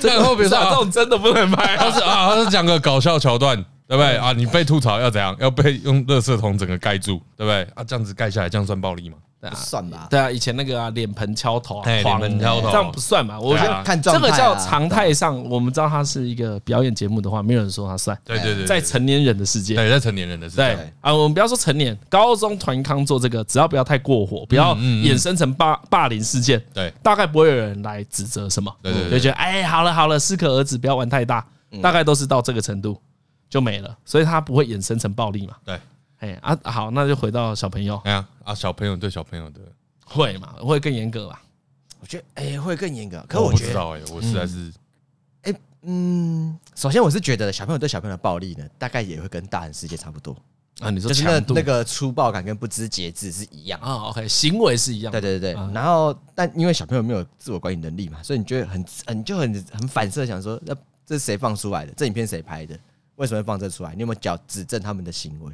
[0.00, 4.32] 这个后比如说这种真的不能拍，他是啊，他是讲个搞笑桥段，对不对啊？
[4.32, 5.36] 你被吐槽要怎样？
[5.40, 7.84] 要被用垃圾桶整个盖住，对不对啊？
[7.84, 9.16] 这样子盖下来，这样算暴力吗？
[9.40, 10.06] 不算吧。
[10.10, 13.38] 对啊，以前那个啊，脸盆敲头啊，脸盆敲头，这样不算嘛？
[13.40, 18.18] 我觉得看这个叫常态上，我们知道它是一个表演节目的话，没有人说它算。
[18.24, 28.70] 对对对，在成年人的世界，对，在成年人的世界，对啊，我们不要说成年，高中团康做这个，只要不要太过火，不要衍生成霸霸凌事件，对，大概不会有人来指责什么。
[28.82, 31.46] 对对，就觉得哎，好了好了，适可而止，不要玩太大，
[31.82, 33.00] 大概都是到这个程度
[33.48, 35.54] 就没了，所以它不会衍生成暴力嘛。
[35.64, 35.78] 对，
[36.20, 39.60] 哎啊，好，那就回到小朋友，哎呀啊，小朋友对小朋友的。
[40.06, 40.54] 会嘛？
[40.60, 41.40] 会更严格吧？
[42.00, 43.24] 我觉得哎、欸，会更严格。
[43.28, 44.72] 可我觉得，哎，我实在是，
[45.42, 50.36] 哎，嗯，首先我是觉得小朋友对小朋友的暴力呢，大概也会跟大人世界差不多
[50.80, 50.90] 啊。
[50.90, 55.12] 你说就是那那个粗暴感跟不知节制是一样啊？OK，行为是一样。
[55.12, 55.72] 对对对对。
[55.72, 60.74] 然后，但因为小朋友没有自我管理能力嘛，所以你觉得很很就很很反射，想说，那
[61.06, 61.92] 这是谁放出来的？
[61.96, 62.76] 这影片谁拍的？
[63.14, 63.94] 为什么会放这出来？
[63.94, 65.52] 你有没有脚指正他们的行为？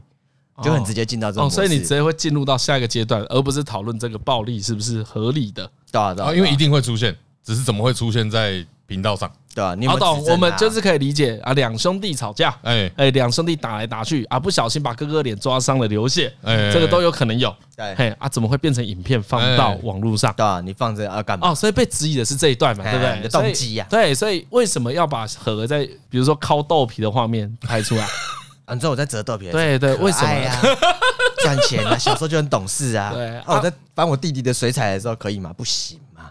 [0.62, 5.70] 就很直接进到这种，所以你直接会进入到下一个阶段，而不是讨论这个暴力是不是合理的。
[5.92, 7.14] 对啊，对啊，因为一定会出现，
[7.44, 9.30] 只是怎么会出现在频道上？
[9.54, 17.54] 对啊，好懂，我们就是可以理解啊，两兄弟吵架，哎哎，两兄弟打来打去啊，不小心把哥哥脸抓伤了流血，哎，这个都有可能有。
[17.74, 20.32] 对，嘿啊，怎么会变成影片放到网络上？
[20.36, 21.50] 对啊，你放这啊干嘛？
[21.50, 23.28] 哦，所以被质疑的是这一段嘛，对不对？
[23.28, 28.06] 动机呀，对，所以为什么要把和在比如说烤豆皮的画面拍出来？
[28.66, 29.50] 啊，你知道我在折豆皮？
[29.50, 30.61] 对对，为什么呀？
[31.42, 33.12] 赚钱啊，小时候就很懂事啊。
[33.14, 35.52] 对，我在翻我弟弟的水彩的时候，可以吗？
[35.52, 36.31] 不行吗？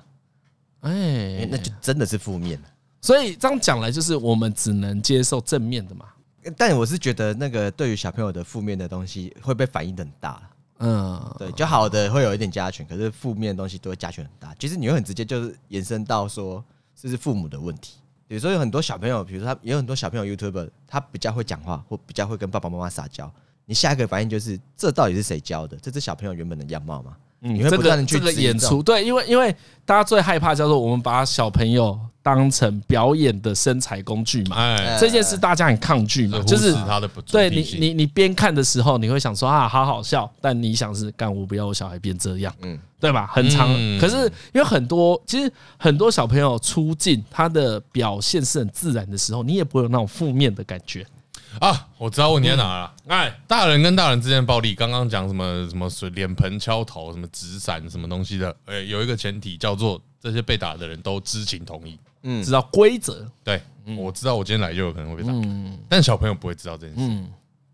[0.82, 2.68] 哎，那就真的是负面了。
[3.02, 6.06] 所以这样讲来，就是我们只能接受正面的嘛。
[6.58, 10.42] 但我是觉得那个对于小朋友的负面的东西会被反应的很大。
[10.80, 14.54] 嗯，对，就好的会有一点加权，可是负面的东西都会加权很大。
[14.60, 16.64] 其实你会很直接就是延伸到说
[17.00, 17.96] 这是父母的问题。
[18.28, 23.32] 比如说有很多小朋友，比如说他有很多小朋友 YouTube，他比较会讲话或比较会跟爸爸妈妈撒娇。
[23.66, 25.78] 你下一个反应就是这到底是谁教的？
[25.78, 27.18] 这是小朋友原本的样貌吗？
[27.40, 43.28] 你会不断的去这个演出，对，因为因为大家最害怕叫做我们把小朋友当成表演的身材工具嘛，哎，这件事大家很抗拒嘛，就是他的不对你你你边看的时候，你会想说啊，好好笑，但你想是干我不要我小孩变这样，嗯，对吧？
[43.32, 43.68] 很长，
[44.00, 51.06] 可是因为很多其实很多小朋友出镜，他的表现是很自然的时候，你也不会有那种负面的感觉。
[51.60, 52.94] 啊，我知道问题在哪了。
[53.08, 58.56] 哎，大人跟大人之间的暴力，刚刚讲什么什么水脸盆敲头，什么纸伞什么东西的。
[58.66, 63.30] 哎，有一个前提叫做这些被打的人都知情同意，嗯，知道规则。
[63.44, 63.62] 对，
[63.98, 67.24] 我知道我今天来就有可能会被打，嗯，但小朋友不会知道这件事，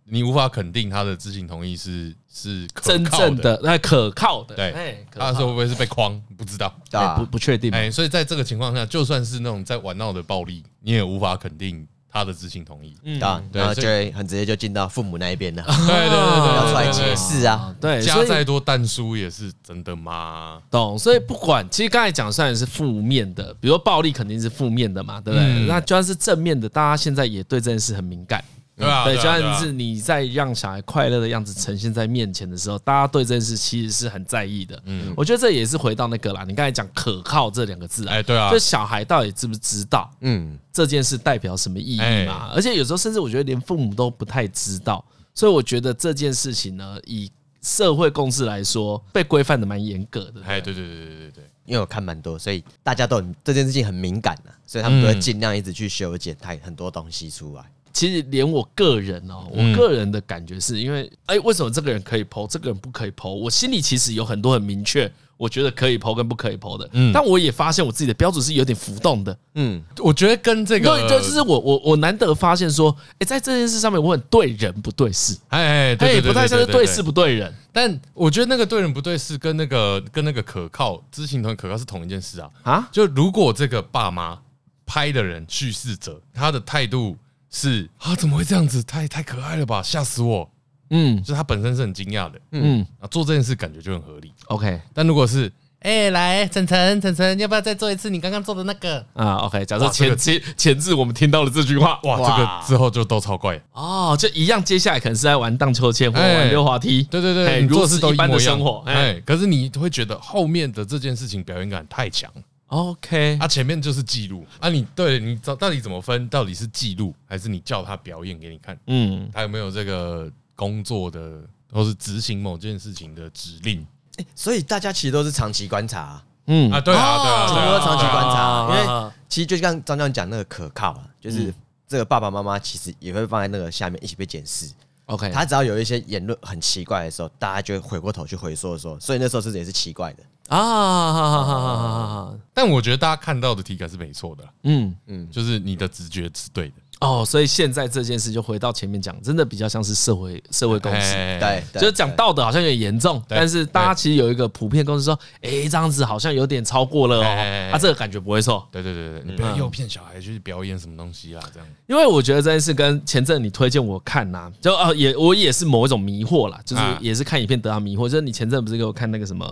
[0.03, 4.55] 你无法肯定他的知情同意是是真正的、那可靠的。
[4.55, 6.21] 对，他说会不会是被框？
[6.37, 6.73] 不知道，
[7.17, 7.71] 不不确定。
[7.71, 11.87] 哎，所以在这个情况下，就算是那种在玩闹的暴力，你也无法肯定。
[12.11, 15.63] 他的知情同意，嗯，然后就会很直接就进到父母那一边了。
[15.87, 17.73] 对对对对，要出来解释啊。
[17.79, 20.61] 对，加再多蛋书也是真的吗？
[20.69, 20.99] 懂。
[20.99, 25.65] 所以不管，其实刚才讲虽然是负面的，比如说暴力肯定是负面的嘛，对不对？
[25.67, 28.43] 那就算是正面的，大家现在也对这件事很敏感。
[28.81, 34.81] 对啊，对，就算是你在让小孩快乐的样子呈现在面前的时候，大家对这件事其实是很在意的。
[34.85, 42.49] 嗯，我觉得这也是回到那个啦，你刚才讲可靠这两个字啊，哎，对啊，就小孩到底知不知道，嗯，这件事代表什么意义嘛？
[42.53, 50.41] 而且有时候甚至我觉得连父母都不太知道，所以我觉得这件事情呢，以社会共识来说，被规范的蛮严格的。
[50.43, 57.63] 哎，对对对对对对，因为我看蛮多，所以大家都很这件事情很敏感的，所以他们都会尽量一直去修剪太很多东西出来。
[57.93, 63.29] 其实连我个人哦，我个人的感觉是因为，哎，为什么这个人可以 po，这个人不可以 po？
[63.29, 66.89] 我心里其实有很多很明确，我觉得可以 po 跟不可以 po 的。
[66.93, 69.37] 嗯，但我也发现我自己的标准是有点浮动的。
[69.55, 75.37] 嗯，我觉得跟这个，对，就是我我我难得发现说，哎，在这件事上面我很对人不对事。
[75.49, 77.53] 哎，对，不太像是对事不对人。
[77.73, 82.49] 但我觉得那个对人不对事跟那个跟那个可靠知情团可靠是同一件事啊。
[82.63, 84.39] 啊，就如果这个爸妈
[84.85, 87.17] 拍的人叙事者他的态度。
[87.51, 87.89] 是。
[87.99, 88.81] 啊，怎么会这样子？
[88.81, 90.49] 太太可爱了吧，吓死我！
[90.93, 94.33] 嗯，就他本身是很惊讶的，嗯，啊，做这件事感觉就很合理。
[94.47, 98.97] OK，但如果是，哎，来，晨晨，晨晨，要不要再做一次你刚刚做的那个？
[99.13, 103.57] 啊，OK，假设前前前置我们听到了这句话，哇，这个之后就都超怪。
[103.71, 112.29] 哦，就一样，接下来可能是在玩荡秋千或玩溜滑梯，对对对，如此一般的生活，哎，可是你会觉得后面的这件事情表演感太强。
[112.71, 114.45] OK，啊，前面就是记录。
[114.61, 116.29] 啊你，你对你到到底怎么分？
[116.29, 118.79] 到底是记录还是你叫他表演给你看？
[118.87, 123.85] 嗯，他有没有这个工作的或是执行某件事情的指令？
[124.17, 126.71] 欸，所以大家其实都是长期观察，嗯。
[126.71, 131.53] 啊，对啊，对啊，都是长期观察，因为其实就像张张讲那个可靠，就是
[131.85, 134.71] 这个爸爸妈妈其实也会放在那个下面一起被检视。
[135.07, 140.23] OK，他只要有一些言论很奇怪的时候，大家就会回过头去回溯说，所以那时候是也是奇怪的。
[140.49, 144.93] 啊，但我觉得大家看到的体感是没错的，嗯。
[145.07, 146.75] 嗯，就是你的直觉是对的。
[147.01, 161.67] 哦，所以现在这件事就回到前面讲，真的比较像是社会社会共识，对，就是讲道德好像有点严重，但是大家其实有一个普遍共识说，哎，这样子好像有点超过了哦，啊这个感觉不会错，对对对对，你不要诱骗小孩去表演什么东西啦，这样。
[161.87, 169.43] 因为我觉得这件事跟前阵你推荐我看呐，就啊也我也是某一种迷惑啦，就是也是看影片得到迷惑，就是你前阵不是给我看那个什么，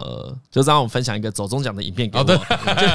[0.51, 2.33] 就让我分享一个走中奖的影片给我，就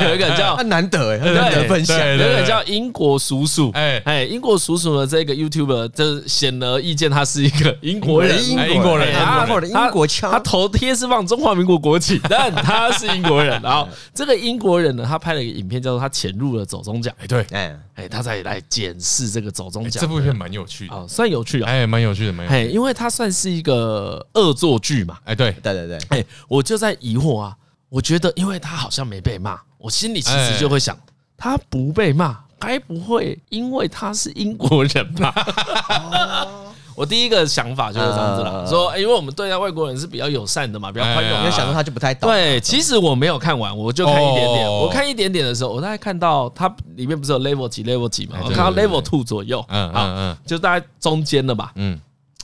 [0.09, 4.01] 有一个叫很 难得哎，很难得分享，有一个叫英国叔叔，哎。
[4.05, 4.44] 哎英。
[4.45, 13.59] 英国叔叔的这个 YouTuber 就显而易见，他是一个 英国人，英国人，他的英国腔，他头贴是放中华民国国旗， 但他是英国人。
[13.63, 17.15] 然后这个英国人呢，他拍了一个影片，叫做他潜入了走中奖。
[17.19, 19.99] 哎，对，哎，哎，他在来检视这个走中奖。
[20.03, 22.69] 这部片蛮有趣的，算有趣啊，哎，蛮有趣的，蛮有趣的。
[22.69, 25.17] 哎，因为他算是一个恶作剧嘛。
[25.25, 25.99] 哎，对，对对对。
[26.11, 27.57] 哎，我就在疑惑啊，
[27.89, 30.95] 我觉得因为他好像没被骂，我心里其实就会想，
[31.35, 32.45] 他不被骂。
[32.67, 35.35] 该不会因为他是英国人吧？
[36.97, 41.39] 我第一个想法就是这样子了，说，因为我们对待外国人是比较友善的嘛，比较宽容。
[41.41, 42.31] 因为想说他就不太懂。
[42.31, 44.71] 对，其实我没有看完，我就看一点点。
[44.71, 48.37] 我看一点点的时候，我大概看到它里面不是有 level 几 level 几嘛？
[48.45, 51.73] 我看到 level two 左右，嗯嗯嗯，就大概中间的吧。
[51.75, 52.01] 嗯，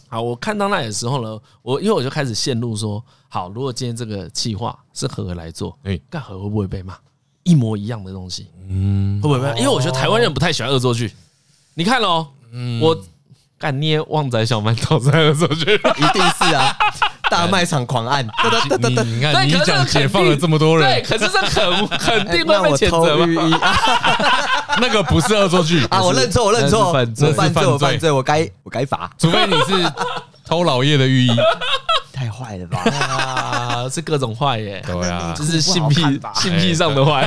[0.09, 6.97] 好，我看到那里的时候呢，我因为我就开始陷入说，好，如果今天这个计划是何来做，哎，干何会不会被骂？
[7.51, 9.49] 一模一样的东西，嗯，会不会？
[9.59, 11.13] 因为我觉得台湾人不太喜欢恶作剧。
[11.75, 12.29] 你看喽，
[12.81, 12.97] 我
[13.59, 16.77] 干捏旺仔小馒头在恶作剧， 一定是啊！
[17.29, 18.25] 大卖场狂按，
[18.81, 23.59] 你你看你讲解放了这么多人，对，可是这肯 肯定会被谴责吗？
[24.81, 25.85] 那个不是恶作剧。
[25.91, 26.03] 啊！
[26.03, 27.35] 我认错，我认错，我犯罪，我
[27.79, 29.93] 犯罪，我该我该罚，除非你是
[30.51, 31.31] 偷老叶的寓意。
[32.13, 32.79] 太坏了吧！
[32.83, 36.03] 啊，是各种坏耶， 对啊，就是性癖
[36.35, 37.27] 性癖上的坏。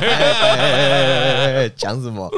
[1.75, 2.29] 讲什么？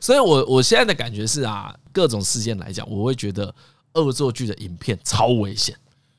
[0.00, 3.54] 所以，我我现在的感觉是啊，各种事件来讲，我会觉得
[3.94, 5.76] 恶作剧的影片超危险，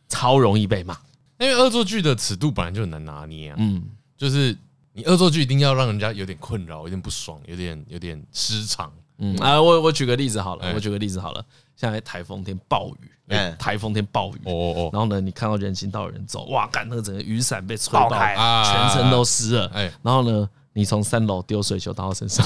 [0.08, 0.96] 超容易被骂，
[1.40, 3.56] 因为恶作剧的尺度本来就很难拿捏啊。
[3.58, 3.82] 嗯，
[4.16, 4.56] 就是
[4.94, 8.92] 你恶作剧一定要让人家有点困扰，有点不爽，有点有点失常。
[9.18, 11.44] 嗯啊，我我举个例子好了，我举个例子好了，
[11.76, 13.12] 现在台风天暴雨。
[13.28, 19.72] 哎，台风天暴雨，哦哦，然后呢，你看到人行道有人走，哇，干那个整个雨伞被吹爆，全身都湿了。
[19.74, 22.46] 哎，然后呢，你从三楼丢水球到他身上，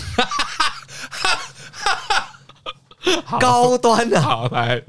[3.42, 4.82] 高端的，好来，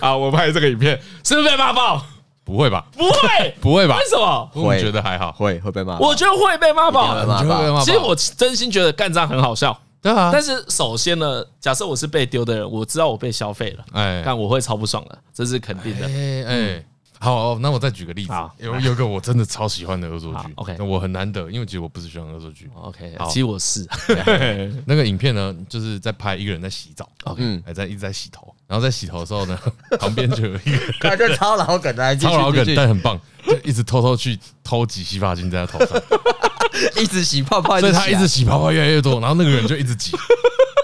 [0.00, 2.04] 好，我拍这个影片，是不是被骂爆？
[2.42, 2.84] 不会吧？
[2.96, 3.96] 不会， 不会吧？
[3.96, 4.50] 为什么？
[4.54, 6.00] 我觉得还好，会会被骂。
[6.00, 7.14] 我觉得会被骂爆，
[7.84, 9.78] 其实我真心觉得干这样很好笑。
[10.00, 16.06] 对啊，但是首先呢，假设我是被丢的人，我知道我被消费了，哎，但我会超不爽的，这是肯定的。
[16.06, 16.86] 哎哎，
[17.20, 23.86] 好，那我再举个例子，有有个我真的超喜欢的恶作剧，OK，那我很难得，因为其实我不是喜欢恶作剧，OK，其实我是。
[24.86, 29.58] 那个影片呢，就是在拍一个人在洗澡，嗯，还在一直在洗头，然后在洗头的时候呢，
[29.98, 36.00] 旁边就有一个，感觉超老梗的，超老梗，但很棒，就一直偷偷去偷挤洗发精在他头上。
[36.96, 40.12] 一直洗泡泡，所以他一直洗泡泡越来越多，然后那个人就一直挤，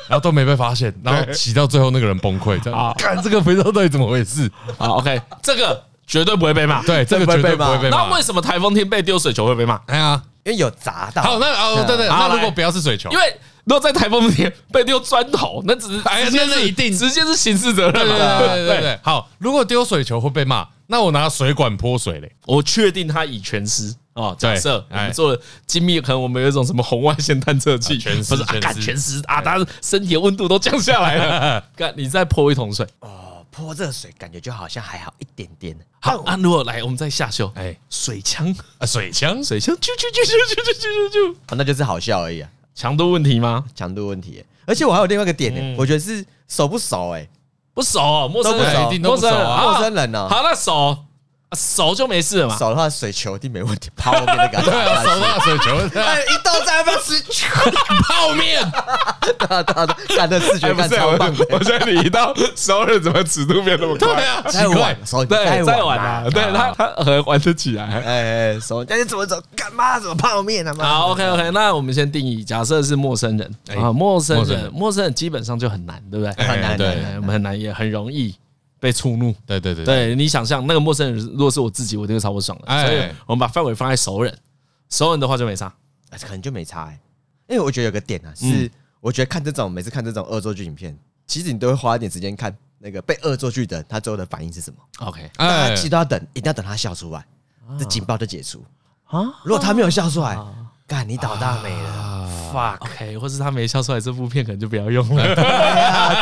[0.09, 4.51] 然后都没被发现，然后洗到最后那个人崩溃，这样看这个肥皂到底怎么回事？
[4.77, 7.97] 好，OK，这个绝对不会被骂，对，这个绝对不会被骂。
[7.97, 9.81] 那为什么台风天被丢水球会被骂？
[9.87, 11.23] 哎呀，因为有砸到。
[11.23, 16.93] 好，那哦，对对，那如果不要是水球，因为如果在台风天被丢砖头，那只是哎呀，那一定。
[16.93, 17.93] 直接是刑事责任。
[17.93, 23.95] 对对对对，好，如果丢水球会被骂，那我拿水管泼水嘞，我确定他已全湿。
[24.15, 31.61] 哦，假设我们做了精密，可能我们有一种什么红外线探测器，全湿，啊，干全湿啊，他身体的温度都降下来了。
[31.75, 33.24] 干，你再泼一桶水，哦，
[33.55, 35.77] 泼热水，感觉就好像还好一点点。
[36.01, 42.51] 好，那如果来，我们再下修，哎，水枪啊，水枪，水枪，啾啾啾啾啾啾啾啾，那就是好笑而已啊。
[42.75, 43.65] 强度问题吗？
[43.77, 44.45] 强度问题。
[44.67, 47.11] 而且我还有另外一个点呢，我觉得是熟不熟？
[47.11, 47.29] 哎，
[47.73, 50.29] 不熟，陌生人，一定都不熟，陌生人呢。
[50.29, 50.53] 好，那
[51.53, 51.85] 熟。
[51.85, 54.65] 熟就没事了嘛，熟的话水球一定没问题，泡面的感觉。
[54.71, 57.23] 对啊，熟的话水球，一到再要不要吃
[58.03, 58.61] 泡面？
[59.39, 61.33] 大大的干的视觉感超棒。
[61.51, 64.09] 我觉得你一到熟了，怎么尺度变那么快？
[64.09, 67.85] 对啊，奇怪，熟对，再晚啊，对他他很玩得起来。
[67.85, 69.41] 哎，熟，但你怎么走？
[69.55, 70.01] 干嘛？
[70.01, 70.75] 怎么泡面啊？
[70.79, 76.45] 好，OK OK，那我们先定义，假设是陌生人啊，陌生人，陌生人基本上就很难，对不对？
[76.47, 78.35] 很难，对，我们很难，也很容易。
[78.85, 82.83] 被触怒，对对对，对你想象那个陌生人，如果是我自己，我一定超不爽的。
[82.83, 84.39] 所以我们把范围放在熟人，
[84.91, 85.75] 熟人的话就没差，
[86.21, 87.01] 可能就没差哎。
[87.49, 88.71] 因为我觉得有个点啊，是
[89.01, 90.95] 我觉得看这种每次看这种恶作剧影片，
[91.27, 94.77] 其实你都会花一点时间看那个被恶作剧的他最后的反应是什么。
[94.99, 97.25] OK，大家其实都要等，一定要等他笑出来，
[97.79, 98.63] 这警报就解除
[99.07, 99.41] 啊。
[99.45, 100.39] 如果他没有笑出来，
[100.87, 102.14] 干你倒大霉了。
[102.55, 105.25] fuck，或是他没笑出来，这部片可能就不要用了。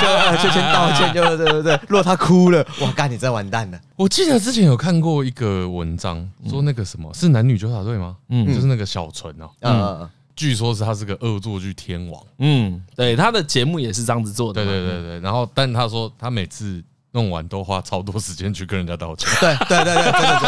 [0.00, 1.80] 就就先道歉，就对对对。
[1.88, 3.78] 如果他哭了，哇，干你真完蛋了。
[3.96, 8.16] 我记得之前有看过一个文章，说那个什么是男女纠察队吗？
[8.30, 12.22] 嗯，就是那个小纯哦，嗯，据说是他是个恶作剧天王。
[12.38, 14.64] 嗯，对，他的节目也是这样子做的。
[14.64, 16.82] 对对对对，然后，但他说他每次。
[17.14, 20.46] 弄完都花超多时间去跟人家道歉，对对对对，真的是，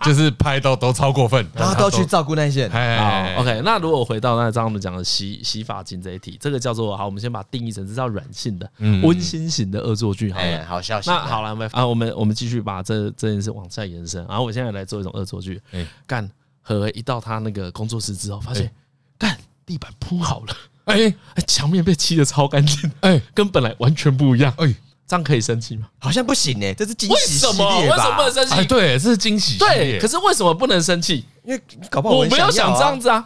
[0.04, 2.98] 就是拍到都超过分，然后都去照顾那些人。
[2.98, 3.60] 好，OK。
[3.64, 8.70] 那如果回到那刚刚我们讲的洗洗发精这一题，这个叫做好，我们先把定义成是叫软性的、
[9.02, 10.32] 温馨型的恶作剧。
[10.32, 11.00] 好，好笑。
[11.06, 14.24] 那好了，啊，我们我们继续把这这件事往下延伸。
[14.26, 15.60] 然后我现在来做一种恶作剧，
[16.06, 16.28] 干
[16.62, 18.70] 何一到他那个工作室之后，发现
[19.18, 19.36] 干
[19.66, 21.14] 地板铺好了，哎，
[21.46, 24.74] 墙面被漆的超干净，哎，跟本来完全不一样，哎。
[25.10, 25.88] 这样可以生气吗？
[25.98, 27.12] 好像不行诶，这是惊喜。
[27.12, 27.80] 为什么？
[27.80, 28.64] 为什么不能生气？
[28.64, 29.58] 对，这是惊喜。
[29.58, 31.24] 对，可是为什么不能生气？
[31.44, 33.24] 因为搞不好我没有想这样子啊。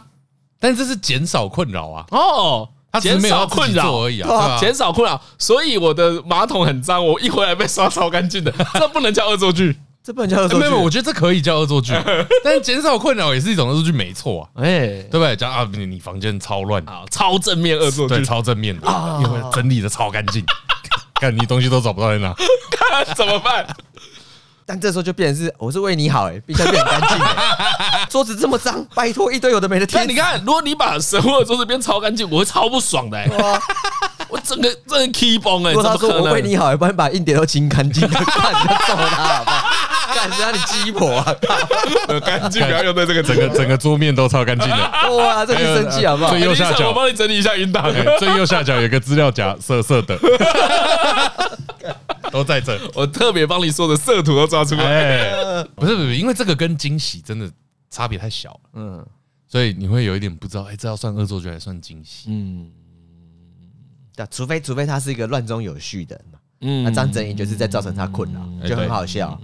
[0.59, 2.03] 但这是减少困扰啊。
[2.09, 5.21] 哦，他减少困扰而已啊，减少困扰。
[5.37, 10.65] 所以我的马桶很脏，我一回来被刷超干净的， 这不能叫恶作剧，这不能叫恶作剧。
[10.65, 11.93] 没有，我觉得这可以叫恶作剧。
[12.43, 14.63] 但是减少困扰也是一种恶作剧，没错啊。
[14.63, 15.35] 哎，对不对？
[15.35, 18.87] 讲啊，你房间超乱啊，超正面恶作剧，超正面的，
[19.23, 20.43] 因为整理的超干净。
[21.19, 22.33] 看你东西都找不到在哪，
[22.71, 23.65] 看怎么办？
[24.67, 30.07] 但这时候就变成是我是为你好哎，冰箱变很干净哎， 桌子这么脏，拜托一堆有的没的但。
[30.09, 33.29] 你看，如果你把神户的桌子变超干净，我会超不爽的哎，
[34.27, 35.71] 我整个整个 key 崩哎。
[35.71, 39.64] 如果他说我为你好，欸不然把硬碟都清干净，看你就揍他好不好？
[40.15, 41.35] 干谁让你鸡婆啊？
[42.25, 44.75] 干净不要用在这个整个整个桌面都超干净的。
[45.17, 46.31] 哇，这你生气好不好？
[46.31, 50.17] 最右下角我帮你整理一下云档，最右下角有个资料夹，色色的。
[52.31, 54.83] 都在这，我特别帮你说的色图都抓出来。
[54.83, 57.49] 欸、不是不是，因为这个跟惊喜真的
[57.89, 59.05] 差别太小了，嗯，
[59.47, 62.25] 所以你会有一点不知道，哎，这要算恶作剧还算惊喜？
[62.27, 62.69] 嗯，
[64.17, 69.39] 对，除非除非他是一个乱中有序的嘛，嗯，那张禛迎就是在造成他困扰，就很好笑。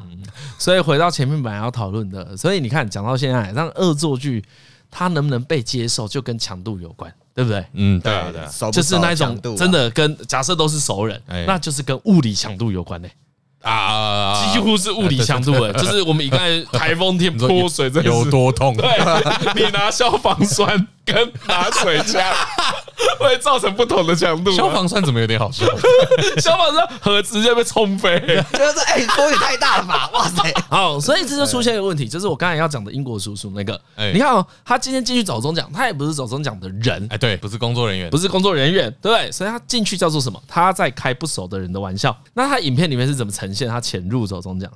[0.62, 4.43] 所以回到前面本来要讨论的，所以你看讲到现在，让恶作剧
[4.89, 7.12] 它能不能被接受，就跟强度有关。
[7.34, 7.66] 对不对？
[7.72, 13.09] 嗯，对啊，对啊，就是那种真的跟假设都是熟人，那就是跟物理强度有关的
[13.62, 18.76] 啊，几乎是物理强度的，就是我们一旦台风天泼水，这有多痛？
[18.76, 18.86] 对，
[19.55, 22.22] 你拿消防栓跟拿水枪。
[23.20, 24.52] 会造成不同的强度。
[24.52, 25.66] 消防栓怎么有点好笑？
[26.39, 28.20] 消防栓盒直接被冲飞，
[28.54, 30.10] 就是哎，风也太大了吧！
[30.14, 30.54] 哇塞！
[30.70, 33.80] 好，所以这就出现一个问题，就是我刚才要讲的英国叔叔那个。
[34.14, 40.41] 你看哦，他今天进去走中奖，他也不是走中奖的人，哎，对，不是工作人员，不是工作人员，对，所以他进去叫做什么？
[40.47, 42.16] 他在开不熟的人的玩笑。
[42.34, 44.72] 那他影片里面是怎么呈现他潜入走中奖？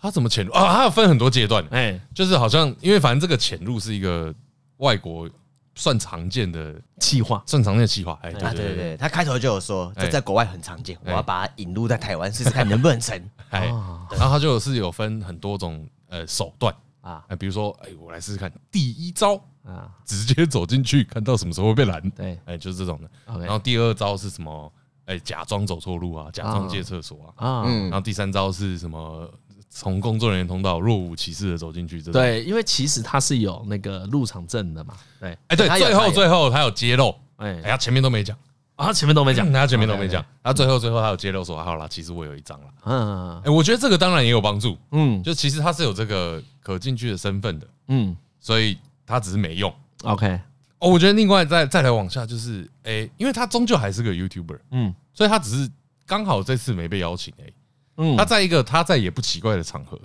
[0.00, 0.74] 他怎么潜入啊？
[0.76, 4.32] 他有分很多阶段，哎，就是好像因为反正这个潜入是一个
[4.78, 5.28] 外国。
[5.74, 8.18] 算常见的企划， 算常见的企划。
[8.22, 13.16] 哎，对对对，他开头就有说，这在国外很常见，我要把它引入在台湾试试看能不能成。
[13.50, 13.66] 哎，
[14.10, 22.10] 然后他就是有分很多种呃手段啊，比如说，哎，我来试试看第一招啊，直接走进去，看到什么时候会被拦。
[22.10, 23.38] 对，哎，就是这种的。
[23.40, 24.72] 然后第二招是什么？
[25.04, 27.44] 哎，假装走错路啊，假装借厕所啊。
[27.44, 29.28] 啊，然后第三招是什么？
[29.74, 38.36] 从工作人员通道若无其事的走进去，对，因为其实他是有那个入场证的嘛，对，哎，对，最后最后他有揭露，哎，他前面都没讲，
[38.76, 50.38] 啊，他前面都没讲， 他前面都没讲，他最后最后他有揭露说，好了，其实我有一张了，嗯，哎，我觉得这个当然也有帮助，嗯，就其实他是有这个可进去的身份的，嗯，所以他只是没用，OK，
[50.80, 55.70] 哦，我觉得另外再再来往下就是，哎，因为他终究还是个 YouTuber，嗯，所以他只是
[56.04, 57.50] 刚好这次没被邀请，哎。
[57.96, 59.98] 嗯，他在一个他在也不奇怪的场合。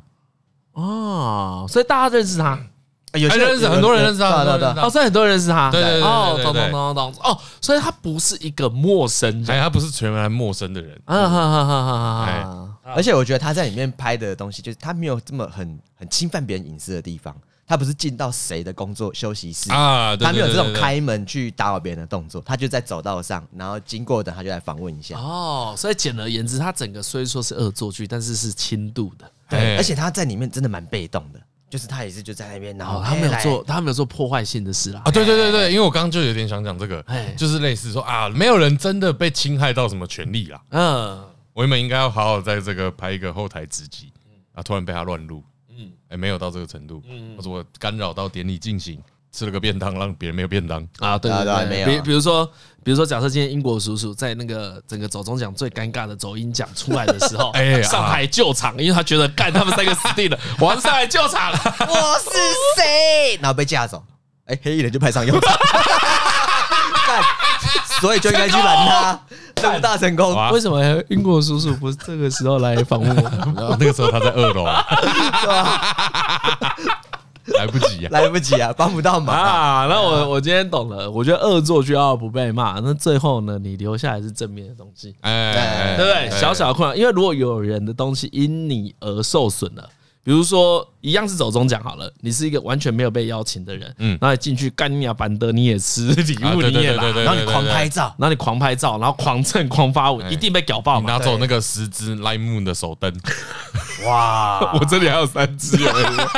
[0.74, 2.60] 哦，所以大家认识他，
[3.14, 17.36] 有些认识很多人认识他，对对对，哦，所以很多人认识他，对对对，哦，懂懂懂懂，哦，所以他不是一个陌生人，哎，他不是全然陌生的人，啊哈哈哈哈哈，而且我觉得他在里面拍的东西，就是他没有这么很很侵犯别人隐私的地方。
[17.68, 20.16] 他不是进到谁的工作休息室啊？
[20.16, 25.20] 他没有这种开门去打扰别人的动作，他就在走道上，然后经过的他就来访问一下。
[25.20, 29.30] 哦，所以简而言之，他整个虽说是恶作剧，但是是轻度的。
[29.50, 31.40] 对，而且他在里面真的蛮被动的，
[31.70, 35.02] 就是他也是就在那边，然后他没有做，他没有做破坏性的事啦。
[35.04, 37.04] 啊，对对对对，因为我刚刚就有点想讲这个，
[37.36, 40.62] 就是类似说啊，没有人真的被侵害到什么权利啦。
[40.72, 41.22] 嗯，
[41.54, 44.12] 我原本应该要好好在这个拍一个后台直击，
[44.54, 45.44] 啊，突然被他乱录。
[46.10, 47.02] 哎，没有到这个程度。
[47.10, 49.02] 嗯，或者我干扰到典礼进行，
[49.32, 51.18] 吃了个便当，让别人没有便当啊？
[51.18, 51.88] 对对对，没有。
[51.88, 52.46] 比比如说，
[52.84, 61.52] 比如说，假设今天英国叔叔在那个整个走中奖最尴尬的走音奖出来的时候， 哎，上海救场，因为他觉得干他们三个死定了， 我要上海救场。
[61.52, 62.32] 我是
[62.78, 63.38] 谁？
[63.42, 64.04] 然后被架走，
[64.46, 65.54] 哎，黑衣人就派上用场。
[68.02, 69.20] 所以就应该去拦他，
[69.56, 70.36] 这么大成功。
[70.52, 73.24] 为什么英国叔叔不是这个时候来访问我？
[73.56, 74.66] 然 后那个时候他在二楼？
[77.58, 79.88] 来不及啊，来不及啊，帮不到忙啊。
[79.90, 86.30] 那我我今天懂了，我觉得恶作剧要不被骂，那最后呢，你留下来是正面的东西，哎，对不对？
[86.40, 89.90] 小小的困扰，因为如果有人的东西因你而受损了。
[90.28, 101.00] 比如说，一样是走中奖好了，你是一个完全没有被邀请的人，嗯，然后你进去干你啊，板的你也吃礼物，你也拿，然后你狂拍照，然后你狂拍照，然后狂蹭狂发文，一定被屌爆。
[101.00, 103.10] 你拿走那个十支 Lime Moon 的手灯，
[104.04, 105.78] 哇， 我这里还有三支，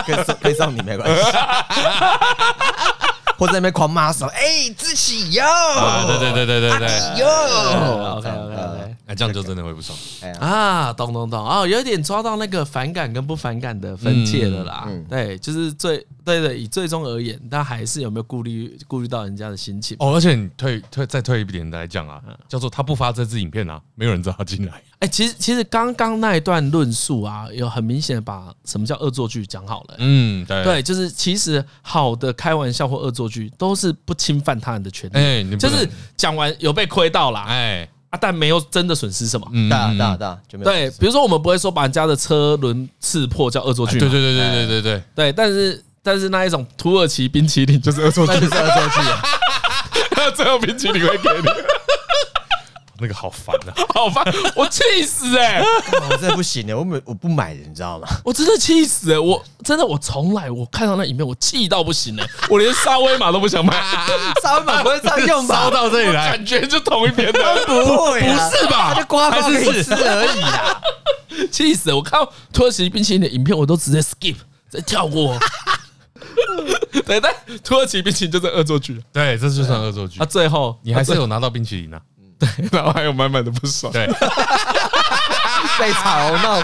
[0.05, 1.23] 跟跟上你没关系。
[3.39, 9.97] 或者在那边狂骂说：“哎，自己哟！”啊，对对对对对对，哟，OK OK OK，哎，这样就真的会不爽。
[10.39, 14.87] 啊，懂懂懂，哦，有点抓到那个反感跟不反感的分界了啦。
[15.09, 19.95] 对，就是最对对，以最终而言，但还是有没有顾虑顾虑到人家的心情？
[19.99, 24.81] 哦，而且你退退再退一点来讲啊，叫做他不发这支影片啊，没有人知道他进来。
[24.99, 29.95] 哎，其实其实刚刚那一段论述啊，有很明显的把什么叫恶作剧讲好了。
[29.99, 35.17] 嗯，对，对，就是其实好的开玩笑或恶作剧都是不侵犯他人的权利。
[35.17, 35.87] 哎，就是
[36.17, 37.45] 讲完有被亏到啦。
[37.47, 39.47] 哎，啊，但没有真的损失什么。
[39.53, 40.69] 嗯，大大大就没有。
[40.69, 43.97] 对，比如说我们不会说把人家的车轮刺破叫恶作剧。
[43.97, 49.21] 对对对对对对对对，但是但是那一种土耳其冰淇淋就是恶作剧， 就是恶作剧啊。
[50.35, 51.47] 最后冰淇淋会给你。
[53.01, 54.23] 那个好烦啊， 好烦！
[54.55, 55.61] 我气死哎！
[56.09, 58.07] 我真的不行哎，我没我不买的，你知道吗？
[58.23, 59.19] 我真的气死哎！
[59.19, 62.27] 我真的我从来我看到那影片，我气到不行哎！
[62.49, 63.73] 我连沙威玛都不想买，
[64.43, 65.55] 沙威玛不会这样用吧？
[65.55, 68.93] 烧到这里来，感觉就同一边的， 不会，不是吧？
[68.95, 70.81] 就刮刮给吃而已啊！
[71.51, 71.93] 气死！
[71.93, 72.19] 我看
[72.51, 74.35] 土耳其冰淇淋的影片，我都直接 skip，
[74.69, 75.37] 直接跳过。
[77.05, 77.33] 对，但
[77.63, 80.19] 土耳其冰淇淋就是恶作剧，对，这就算恶作剧。
[80.19, 82.01] 啊，最后你还是有拿到冰淇淋啊。
[82.39, 84.07] 对， 然后还有满满的不爽，对，
[85.77, 86.59] 被吵闹。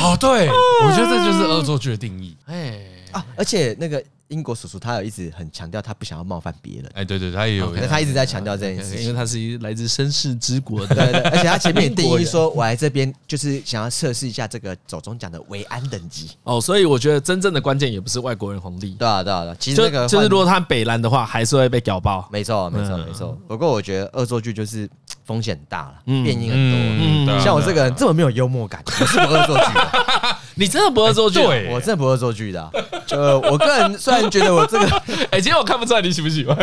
[0.00, 2.36] 哦，对，我觉得这就是恶作剧的定义。
[2.46, 2.78] 哎
[3.12, 4.02] 啊，而且那个。
[4.28, 6.90] 英国叔叔他有一直很强调，他不想要冒犯别人。
[6.94, 11.20] 哎，对对，他也有，他一直在强调这件事情， 因为他是一来自绅士之国的，对对。
[11.30, 16.30] 而且他前面也 定义说，我来这边就是想要测试一下这个走中奖的维安等级。
[16.44, 18.90] 哦，所以我觉得真正的关键也不是外国人红利。
[18.98, 19.56] 对啊，对啊，对。
[19.58, 22.28] 其实那个就是如果他北蓝的话，还是会被屌爆。
[22.30, 23.38] 没错，没错，没错。
[23.48, 24.88] 不过我觉得恶作剧就是
[25.24, 27.40] 风险大了，变因很多。
[27.40, 30.36] 像我这个人这么没有幽默感，我是不恶作剧的。
[30.58, 31.38] 你真的不恶作剧？
[31.40, 32.70] 对，我真的不恶作剧的。
[33.06, 35.02] 就我个人虽然觉得我这个。
[35.30, 36.56] 哎，其实我看不出来你喜不喜欢。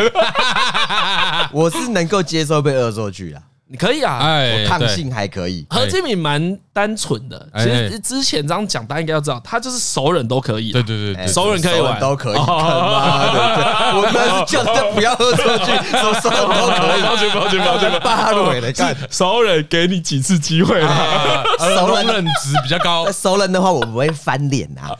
[1.50, 3.42] 我是能够接受被恶作剧啊。
[3.68, 5.66] 你可以啊，我抗性还可以。
[5.68, 10.70] 何敬敏蛮单纯的，其实之前这样讲，大家应该要知道，他就是熟人都可以。
[10.70, 12.36] 对对对，熟人可以玩，都可以。
[12.36, 17.02] 我们是叫他不要恶作剧，说熟人都可以。
[17.02, 21.44] 抱歉抱歉抱歉，八尾的干熟人给你几次机会了？
[21.58, 22.06] 熟人
[22.40, 23.10] 值比较高。
[23.10, 24.94] 熟人的话，我不会翻脸啊。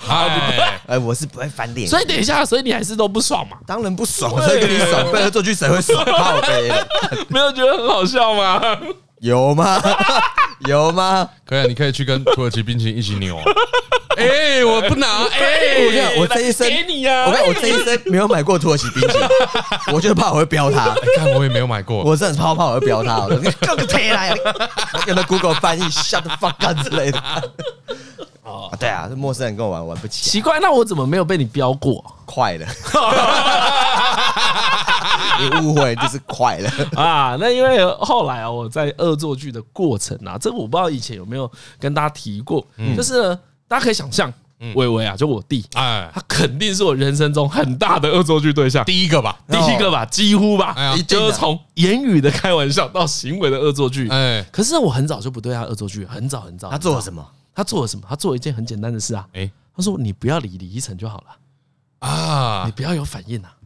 [0.87, 1.89] 哎，我是不会翻脸。
[1.89, 3.59] 所以等一下，所以你还是都不爽嘛？
[3.65, 5.05] 当然不爽，所以跟你爽。
[5.13, 6.05] 被恶作剧谁会爽？
[6.05, 6.73] 靠北，
[7.29, 8.56] 没有觉得很好笑吗？
[9.21, 9.81] 有吗？
[10.69, 11.29] 有吗？
[11.47, 13.45] 可以啊，你可以去跟土耳其冰淇淋一起扭啊！
[14.17, 15.07] 哎，我不拿！
[15.31, 17.27] 哎，我看我这一生，给你啊！
[17.27, 19.29] 我看我这一生没有买过土耳其冰淇淋，
[19.93, 20.95] 我就怕我会飙它。
[21.17, 23.27] 看我也没有买过，我真的超怕我会飙它。
[23.43, 24.35] 你搞个屁来！
[25.07, 27.23] 用那 Google 翻译 shut the fuck up 之类的。
[28.47, 30.31] 哦，对啊，是陌生人跟我玩玩不起。
[30.31, 32.03] 奇怪，那我怎么没有被你飙过？
[32.25, 32.67] 快了。
[35.39, 37.37] 你误会就是快了 啊！
[37.39, 42.65] 那因为后来啊，我在恶作剧的过程啊，这个我不知道以前有没有跟大家提过，
[42.97, 43.39] 就是呢，
[43.69, 44.33] 大家可以想象，
[44.75, 50.75] 伟伟啊，就我弟，哎，他肯定是我人生中很大的恶作剧对象，第一个吧，第一个吧，几乎吧，
[51.07, 54.09] 就是从言语的开玩笑到行为的恶作剧。
[54.09, 56.71] 哎，可是我很早就不对他恶作剧，很早很早。
[56.71, 57.23] 他做了什么？
[57.57, 58.07] 他做了什么？
[58.09, 59.27] 他做了一件很简单的事啊！
[59.33, 63.57] 哎，他说：“你不要理李依晨就好了啊，你不要有反应啊！”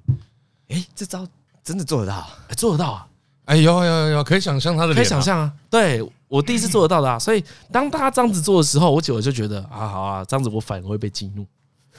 [0.70, 1.26] 哎，这招。
[1.62, 2.26] 真的做得到，
[2.56, 3.06] 做得到啊！
[3.44, 5.52] 哎，有有有有，可以想象他的脸，可以想象啊。
[5.68, 11.46] 对，我第一次做得到的啊，所以当他这样子做的时候，我久了就觉得啊，好啊，这样子我反而会被激怒。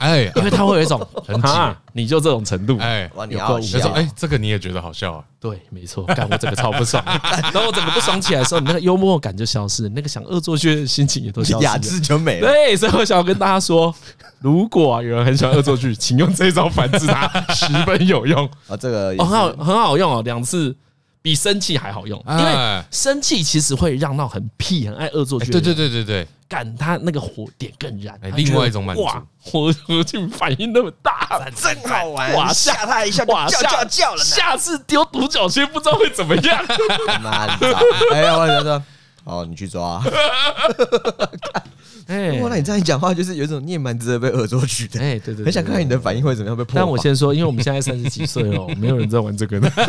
[0.01, 1.47] 哎，因为他会有一种 很急，
[1.93, 5.23] 你就这种程度，哎，你要笑，哎，这个你也觉得好笑啊？
[5.39, 7.03] 对，没错，干我整个超不爽，
[7.53, 12.51] 然后我整个不爽起来的时候，你那个幽默感就消失，那个想恶作剧的心情也都消失，雅致就没了。
[12.51, 13.93] 对，所以我想要跟大家说，
[14.39, 18.75] 如果有人很喜欢恶作剧，请用这招反制他， 十分有用啊！
[18.75, 20.75] 这个很好，很好用哦，两次。
[21.21, 25.51] 比生气还好用，因为生气其实会让到很屁、很爱恶作剧。
[25.51, 28.19] 对对对对对，干他那个火点更燃。
[28.35, 32.33] 另外一种满足，哇，火火劲反应那么大，真好玩！
[32.33, 34.23] 哇，吓他一下，哇，叫叫叫了。
[34.23, 36.65] 下次丢独角仙不知道会怎么样。
[37.21, 37.77] 妈的！
[38.13, 38.81] 哎呀，我觉得，
[39.23, 40.01] 哦，你去抓。
[42.07, 44.99] 哎，哇，那你这样一讲话，就是有一种你也蛮值得被恶作剧的。
[44.99, 46.73] 哎，对对，很想看看你的反应会怎么样被破。
[46.75, 49.69] 但我先说，因为我们现在三十几岁了，没有人在玩这个的。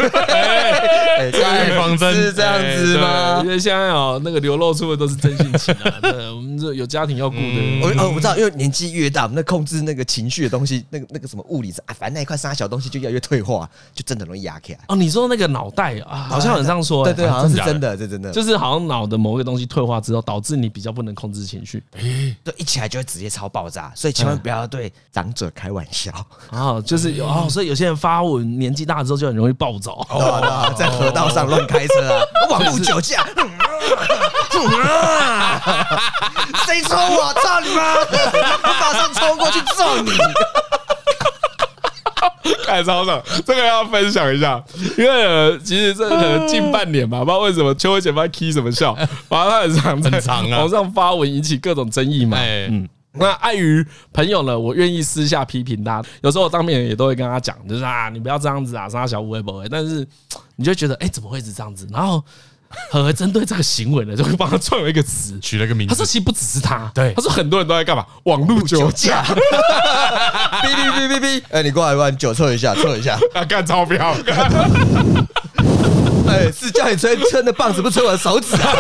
[1.30, 3.40] 哎，预防针是这样子吗？
[3.44, 5.92] 因为现在哦，那个流露出的都是真性情啊。
[6.02, 7.80] 对，我们这有家庭要顾的。
[7.82, 14.78] 我哦，我知道，因为年纪越大，那控制那个情绪的东西，那个那个什么物理啊，反正那一块沙小东西就越来越退化，就真的容易压起来。
[14.88, 17.04] 哦，你说那个脑袋啊，好像有这样说。
[17.04, 21.82] 对对，好像是真的，这真的，就是好像脑的某一个东西退化之后，导致你比较不能控制情绪。
[22.44, 26.12] 对，一起来就会直接超爆炸，所以千万不要对长者开玩笑。
[26.50, 30.06] 哦，就是有哦，所以有些人发文年纪大之后就很容易暴走，
[30.76, 33.24] 在河道上乱开车啊， 网路酒驾。
[36.66, 37.32] 谁冲我？
[37.34, 37.94] 操你妈！
[37.94, 40.10] 我马上冲过去揍你！
[42.64, 44.62] 看超爽，这个要分享一下，
[44.96, 48.94] 因为其实这可能近半年吧，不知道为什么邱伟姐夫 key 什么笑，
[49.28, 52.38] 反正他很常很长啊，网上发文引起各种争议嘛。
[52.40, 56.02] 嗯，那碍于朋友呢，我愿意私下批评他。
[56.22, 59.68] 有时候我当面也都会跟他讲，就是啊，你不要这样子啊，杀小五会不会？
[59.68, 60.06] 但是
[60.56, 61.86] 你就觉得，哎，怎么会是这样子？
[61.92, 62.24] 然后
[62.88, 65.94] 和和针对这个行为呢，就会帮他创了一个词，取了个名字。
[65.94, 68.06] 他说，其实不只是他，对，他说很多人都在干嘛？
[68.24, 69.22] 网络酒驾。
[69.24, 69.36] 哔
[70.62, 74.16] 哔哔哔哔，哎，你过来，过来，你酒测一下，测一下，啊，干钞票。
[76.28, 78.72] 哎，是叫你吹吹的棒子，不吹我的手指啊。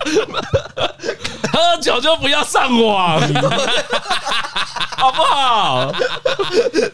[1.52, 3.20] 喝酒就不要上网，
[4.96, 5.92] 好不好？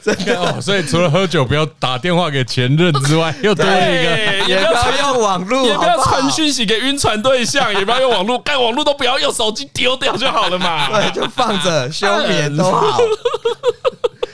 [0.03, 10.89] 真的哦，所以除了喝酒不要打电话给前任之外，又多一个，也不要用网络，也不要传讯息给晕船对象，也不要用网络，干网络都不要用，手机丢掉就好了嘛。
[10.91, 12.99] 对，就放着 休眠都好。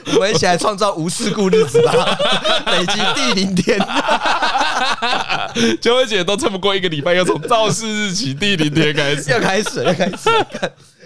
[0.07, 2.19] 我们一起来创造无事故日子吧，
[2.67, 3.79] 北京第零天，
[5.81, 10.17] 秋薇姐都撑不过一个礼拜，要从肇事日起第零天开始， 要开始，要开始。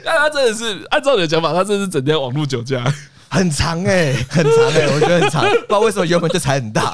[0.05, 2.83] 但他真的是按照你的讲法，他真的是整天网络酒驾，
[3.29, 6.93] 很长哎，很长哎，我觉得很长，不知道为什么油门就踩很大，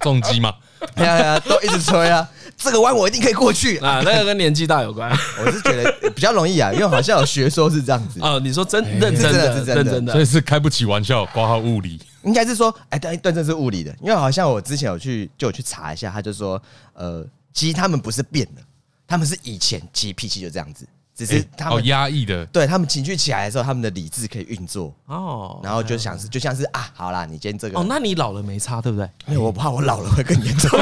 [0.00, 0.54] 重击嘛，
[0.94, 2.26] 哎 呀呀，都一直吹啊。
[2.56, 4.00] 这个弯我一定可以过去啊！
[4.04, 5.10] 那个跟年纪大有关，
[5.44, 8.38] 我是觉得比较容易啊，因为好像有学说是这样子啊。
[8.38, 16.60] 你说真认真的，认真的，所以是开不起玩笑，括号物理，应该是说，哎，对，对，这是物理的，因为好像我之前有去就有去查一下，他就说，
[16.94, 18.62] 呃，其实他们不是变的，
[19.06, 20.86] 他们是以前其实脾气就这样子。
[21.16, 24.94] 只是他们压抑的，对他们情绪起来的时候，他们的理智可以运作。
[25.06, 29.08] 哦，然后就想是就像是啊，好啦，你今天这个哦，那你老了没差对不对？
[29.28, 30.78] 因为我怕我老了会更严重，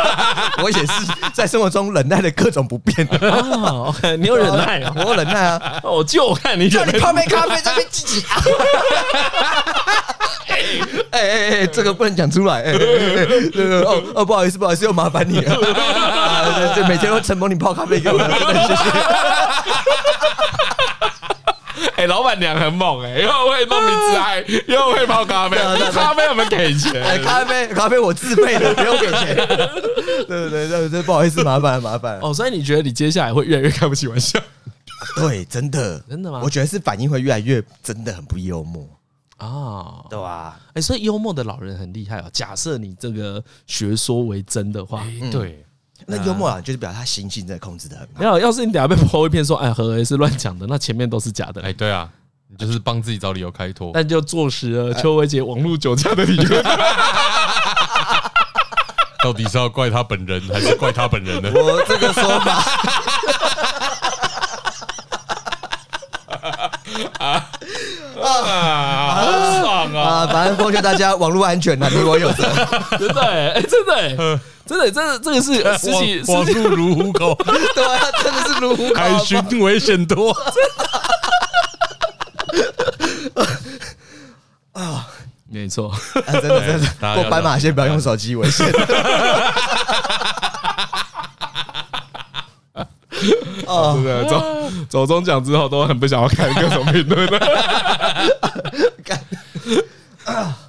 [0.62, 0.92] 我也是
[1.32, 3.06] 在生活中忍耐了各种不便。
[3.08, 8.36] 哦，OK，你有忍耐，我有忍耐啊，我就看你叫你泡杯咖啡在那边自己啊，
[11.10, 18.18] 哎哎哎，这个不能讲出来，哎哎哎，哦哦，不好意思不好意思，又麻烦你了， 啊，这每天都承蒙你泡咖啡给我，
[18.66, 18.82] 谢谢。
[21.96, 25.56] 哎，老板娘很猛哎，又会弄名字还又会泡咖啡，
[25.90, 29.34] 咖啡我们给钱，咖啡咖啡我自费的，不用给钱。
[30.28, 32.18] 对对对对，不好意思，麻烦麻烦。
[32.22, 34.38] 哦，所以你觉得你接下来会越来越开不起玩笑？
[35.16, 36.40] 对，真的真的吗？
[36.42, 38.84] 我觉得是反应会越来越真的很不幽默
[39.38, 40.60] 啊，对吧？
[40.74, 42.30] 哎，所以幽默的老人很厉害哦。
[42.32, 45.64] 假设你这个学说为真的话，对。
[46.06, 48.20] 那幽默啊，就是表示他心性在控制的很好。
[48.20, 51.60] 没有，要是你等下被泼一片说，哎，何为是乱讲的，那前面都是假的。
[51.62, 52.08] 哎，对啊，
[52.46, 53.90] 你就是帮自己找理由开脱。
[53.92, 56.44] 那就坐实了邱维杰网络酒驾的理由。
[59.24, 61.50] 到底是要怪他本人，还是怪他本人呢？
[61.52, 62.62] 我这个说法。
[67.18, 67.44] 啊
[68.20, 68.24] 啊，
[69.14, 69.22] 好
[69.60, 70.26] 爽啊！
[70.30, 72.42] 反正奉劝大家网络安全啊， 你我有责。
[72.98, 74.40] 真的哎，真的。
[74.66, 77.34] 真的，这这个是实际网路如虎口，
[77.74, 80.30] 对啊，真的是如虎口，海巡危险多。
[84.72, 85.06] 啊，
[85.50, 88.70] 没错，真的真的，过斑马线不要用手机危险。
[93.68, 94.42] 哦，对对，走
[94.88, 97.28] 走中奖之后都很不想要看各种评论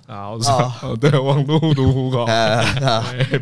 [0.08, 2.26] 啊，我说 哦，对，网络如虎口，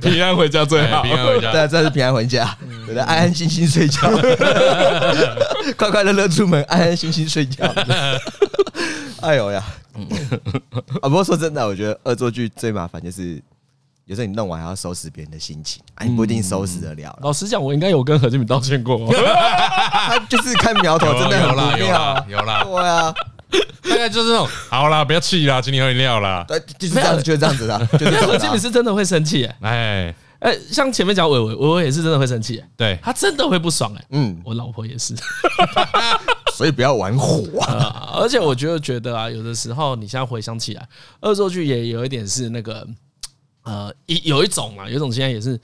[0.02, 4.10] 平安回家最好，平安回家，对，这是平安回家，对的，安安心心睡觉，
[5.78, 7.66] 快快乐乐出门，安安心心睡觉。
[9.22, 9.64] 哎呦呀，
[11.02, 13.42] 啊，不过说真的，我觉得恶作剧最麻烦就是，
[14.08, 17.20] 有时候你弄完还要收拾别人的心情，哎你不一定收拾得了。
[17.22, 23.14] 老实讲，我应该有跟何建敏道歉过， 他就是看苗头，真的有啦，有啦，有啦，对啊。
[23.84, 26.44] 大概就是那种，好啦，不要气啦，请你喝饮料啦。
[26.48, 27.86] 对，就是这样子，就是这样子的。
[27.98, 30.14] 就是何建敏是真的会生气，哎。
[30.40, 33.00] 哎，像前面讲伟伟，伟伟也是真的会生气，对。
[33.02, 35.16] 他真的会不爽，哎，嗯，我老婆也是，
[36.56, 38.14] 所以不要玩火啊。
[38.22, 40.88] 而且我觉得觉得啊，有的时候你现在回想起来，
[41.22, 42.88] 恶作剧也有一点是那个，
[43.68, 45.60] 呃，一有一种啊，有一种现在也是。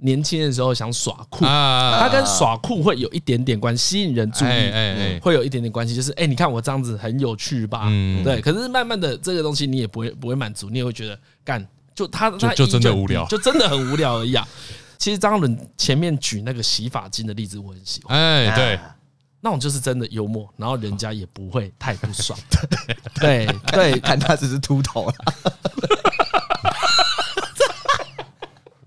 [0.00, 5.92] 年轻的时候想耍酷，他跟耍酷会有一点点关系，吸引人注意，会有一点点关系。
[5.92, 7.88] 就是，哎，你看我这样子很有趣吧？
[8.22, 8.40] 对。
[8.40, 14.46] 可是慢慢的，这个东西你也不会不会满足，你也会觉得干，就他他就真的无聊，就真的很无聊而已啊。
[14.98, 18.16] 其实张伦前面举那个洗发精的例子，我很喜欢。
[18.16, 18.78] 哎，对，
[19.40, 22.38] 那种就是真的幽默，然后人家也不会太不爽。
[23.18, 25.12] 对对，看他只是秃头。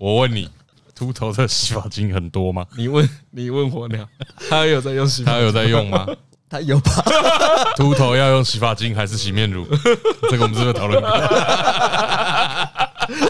[0.02, 0.50] 我问你。
[0.96, 2.66] 秃头的洗发精很多吗？
[2.76, 4.04] 你问你问火鸟，
[4.50, 6.04] 他有在用洗发，他有在用吗？
[6.50, 7.04] 他有吧？
[7.78, 9.64] 秃头要用洗发精还是洗面乳？
[10.28, 11.08] 这个我们是不是讨论过？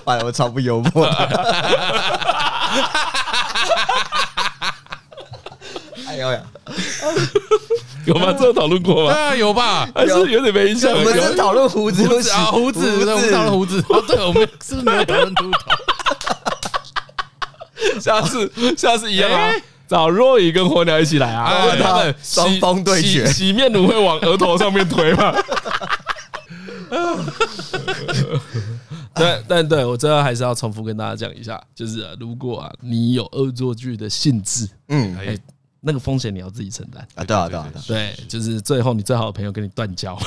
[0.05, 1.05] 完 了，我超不幽默。
[6.07, 6.41] 哎呦呀！
[8.07, 8.33] 有吗？
[8.39, 9.13] 这有讨论过吗？
[9.13, 9.87] 对啊，有吧？
[9.95, 10.91] 还是有点没印象。
[10.93, 13.85] 我们是讨论胡子，胡子啊，胡子，我们讨论胡子。
[13.91, 15.59] 哦，对，我们是不是没有讨论秃头？
[18.01, 19.53] 下次，下次一样啊，
[19.89, 25.35] 找若雨跟火鸟一起来啊，他们双方对决，洗面乳会往额头上面推吗？
[29.15, 35.37] 对，但对我最后还是要重复跟大家讲一下，就是如果啊，你有恶作剧的性质，嗯，哎，
[35.81, 37.07] 那个风险你要自己承担。
[37.15, 37.23] 啊。
[37.25, 40.19] 对啊，对啊，对，就是最后你最好的朋友跟你断交，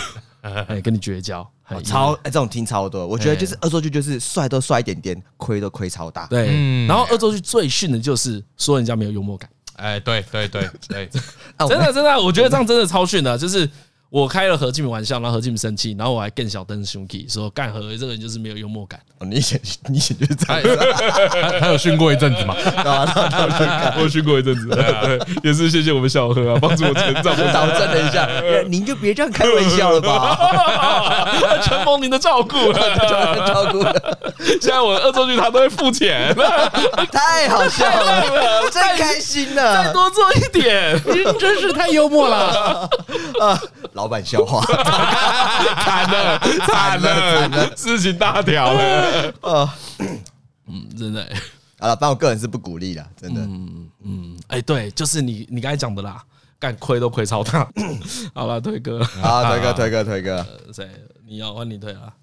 [0.68, 1.46] 哎，跟你绝交，
[1.84, 3.06] 超哎，这种听超多。
[3.06, 6.26] 我觉得就是恶作剧，就是帅都帅一点点，亏都亏超大。
[6.28, 6.48] 对，
[6.88, 9.50] 然后恶作剧最逊的就是说人家没有幽默感。
[9.78, 11.10] 哎，对对对对，
[11.68, 13.70] 真的真的，我觉得这样真的超逊的，就是。
[14.16, 18.98] 我开了何进玩笑，然后何进生气，然后我还更小灯兄弟说干何这个人就是没有幽默感。
[19.20, 19.60] 哦，你以前
[19.92, 20.80] 你以前就是这样子，
[21.60, 22.56] 他有训过一阵子嘛？
[24.00, 28.26] 我训过一阵子，对，也是谢谢我们小何啊，帮助我成长，导正了一下。
[28.70, 33.84] 您就别这样开玩笑了吧，承蒙您的照顾，照顾。
[34.62, 36.34] 现在我恶作剧他都会付钱，
[37.12, 42.90] 太好笑了，真开心了，再多做一点，您真是太幽默了
[43.42, 43.60] 啊。
[43.94, 48.74] 老板笑话，惨了，惨了，惨了，事情大条。
[48.74, 49.34] 了。
[49.42, 49.70] 呃，
[50.68, 51.28] 嗯，真的，
[51.80, 53.42] 好了，但我个人是不鼓励的，真的。
[53.42, 56.24] 嗯嗯，哎，对，就是你你刚才讲的啦，
[56.60, 57.68] 干亏都亏超大。
[58.34, 60.90] 好了，推哥，好，推哥，推哥，推哥，谁？
[61.28, 62.14] 你要换你推啊？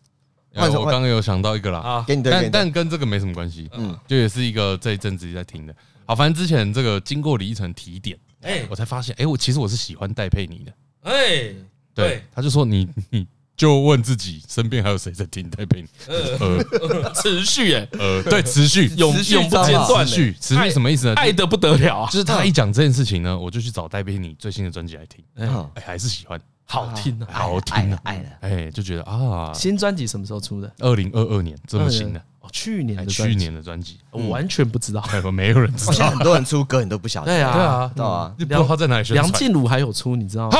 [0.55, 3.71] 我刚刚有想到一个啦，啊，给你推，但但跟这个没什么关系。
[3.73, 5.75] 嗯，就也是一个这一阵子在听的。
[6.05, 10.73] 好，反正之前这个经过李一晨提点，哎，我才发现，哎，我其实我是喜欢戴佩妮的。
[11.05, 11.55] 哎，
[11.95, 13.27] 对，他就说你， 你
[13.57, 15.89] 就问自己身边还有谁在听戴佩妮？
[16.09, 21.15] 呃， 持续哎，呃，对，持续，永永不间断，持续，持续什么意思呢？
[21.15, 22.11] 爱得不得了啊！
[22.11, 30.73] 就是他一讲这件事情呢，我就去找戴佩妮最新的专辑来听，哎，还是喜欢，好听，好听，爱了，哎，就觉得啊，新专辑什么时候出的？
[30.79, 32.23] 二零二二年这么新的。
[32.41, 39.09] 哦，去年的去年的专辑，我完全不知道，没有人知道，很多人出歌你都不晓得，对啊，对啊，知道啊，不知道他在哪里。
[39.13, 40.59] 梁静茹还有出，你知道吗？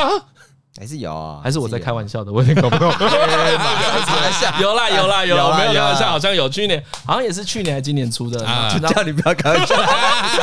[0.79, 2.91] 还是有啊，还是我在开玩笑的，我有点搞不懂。
[4.59, 8.39] 有啦有啦有，没有开玩笑，好像有，去年好像也是去年还是今年出的。
[8.89, 9.75] 叫你不要开玩笑，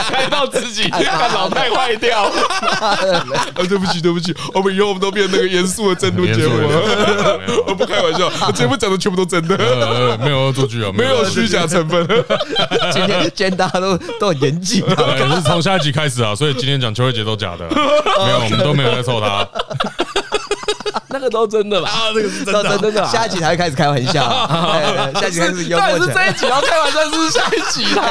[0.09, 2.23] 开到自己看脑袋坏掉。
[2.81, 2.97] 啊，
[3.69, 7.41] 对不起对不起，我们以后我们都变那个严肃的政论节目了。
[7.67, 12.07] 我不开玩笑，我节目讲的全部都真的，没有恶作剧啊，没有虚假成分。
[12.93, 19.45] 今天今天大家都都很严谨，可是从下一集开始啊，所以今天讲邱慧杰都假的，没有，我们都没有在凑他。
[21.09, 21.89] 那个都真的吧？
[21.91, 23.05] 啊，那个是真的，真的。
[23.07, 24.23] 下一集才会开始开玩笑，
[25.21, 26.15] 下一集开始幽默起来。
[26.15, 28.05] 这一集要开玩笑，是下一集啦。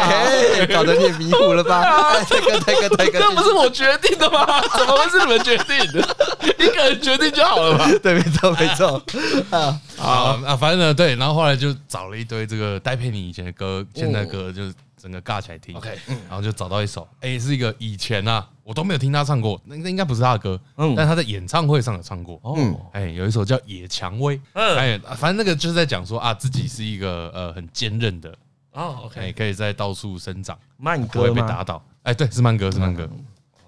[0.73, 2.15] 搞得你也迷糊了吧？
[2.27, 4.61] 推哥，推哥，推哥，这不是我决定的吗？
[4.77, 6.15] 怎么会是你们决定的？
[6.59, 7.89] 一个人决定就好了吧？
[8.03, 9.01] 对，没错，没错。
[9.49, 14.63] 啊，好啊，反正呢，对，然后后来就找了一堆这个戴佩妮以前的歌，现在歌就
[14.99, 15.75] 整个尬起来听。
[15.75, 15.97] OK，
[16.27, 18.47] 然后就找到一首，哎，是一个以前啊。
[18.69, 22.55] 我都没有听他唱过，那那应该不是他的歌，嗯，但他在演唱会上有唱过，哦，
[22.91, 28.31] 哎，有一首叫《野蔷薇》，嗯，哎，反正那个就是在讲说啊，自己是一个呃很坚韧的，
[28.73, 33.09] 哦，OK，可以在到处生长，慢歌不会被打倒，哎，对，是慢歌，是慢歌，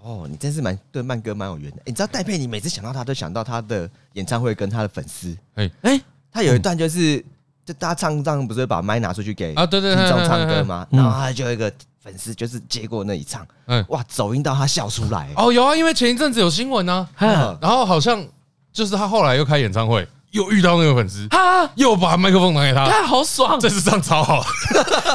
[0.04, 6.00] 哦，你真是蛮对慢歌蛮有缘的，你知道戴佩妮每次想到他都想到他的演唱会跟他的粉丝，哎哎，
[6.32, 7.26] 他有一段就是
[7.66, 10.86] 就大家唱唱不是会把麦拿出去给啊对对听众唱歌吗？
[10.92, 11.72] 然后他就有一个。
[12.04, 18.26] 粉丝就是接过那一唱，嗯，哇，走音到他笑出来哦，有啊，因为前一阵子有新闻呢，然后好像
[18.74, 24.44] 就是他后来又开演唱会，又遇到那个粉丝，啊，又把麦克风拿给他，他好爽，这次唱超好，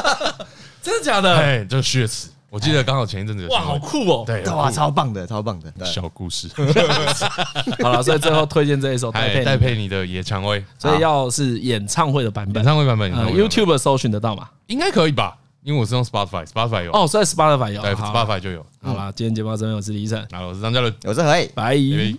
[0.81, 1.37] 真的假的？
[1.37, 6.49] 哎，就血池，我记得刚好前一阵子有，哇，好酷哦，对，哇，超棒的，超棒的小故事，
[7.83, 14.49] 好了，所以最后推荐这一首戴佩妮的《野蔷薇》，所以要是演唱会的版本，演唱会版本，YouTube 搜寻得到吗？
[14.69, 15.37] 应该可以吧。
[15.67, 16.93] 因为我是用 Spotify，Spotify 有。
[16.93, 18.65] 哦，所以 Spotify 有，对，Spotify 就有。
[18.85, 21.75] 好啦，今天节目到这边，我是李医生，好，我是张嘉伦，我是何以，拜，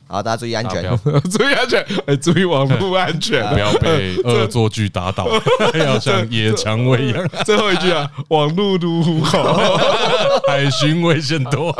[0.05, 0.83] 好，大家注意安全，
[1.31, 5.29] 注意安全，哎，注意网络安全， 不要被恶作剧打倒，
[5.79, 7.25] 要像野蔷薇一样。
[7.45, 9.41] 最后一句啊，网路如虎口，
[10.45, 11.73] 海巡危险多。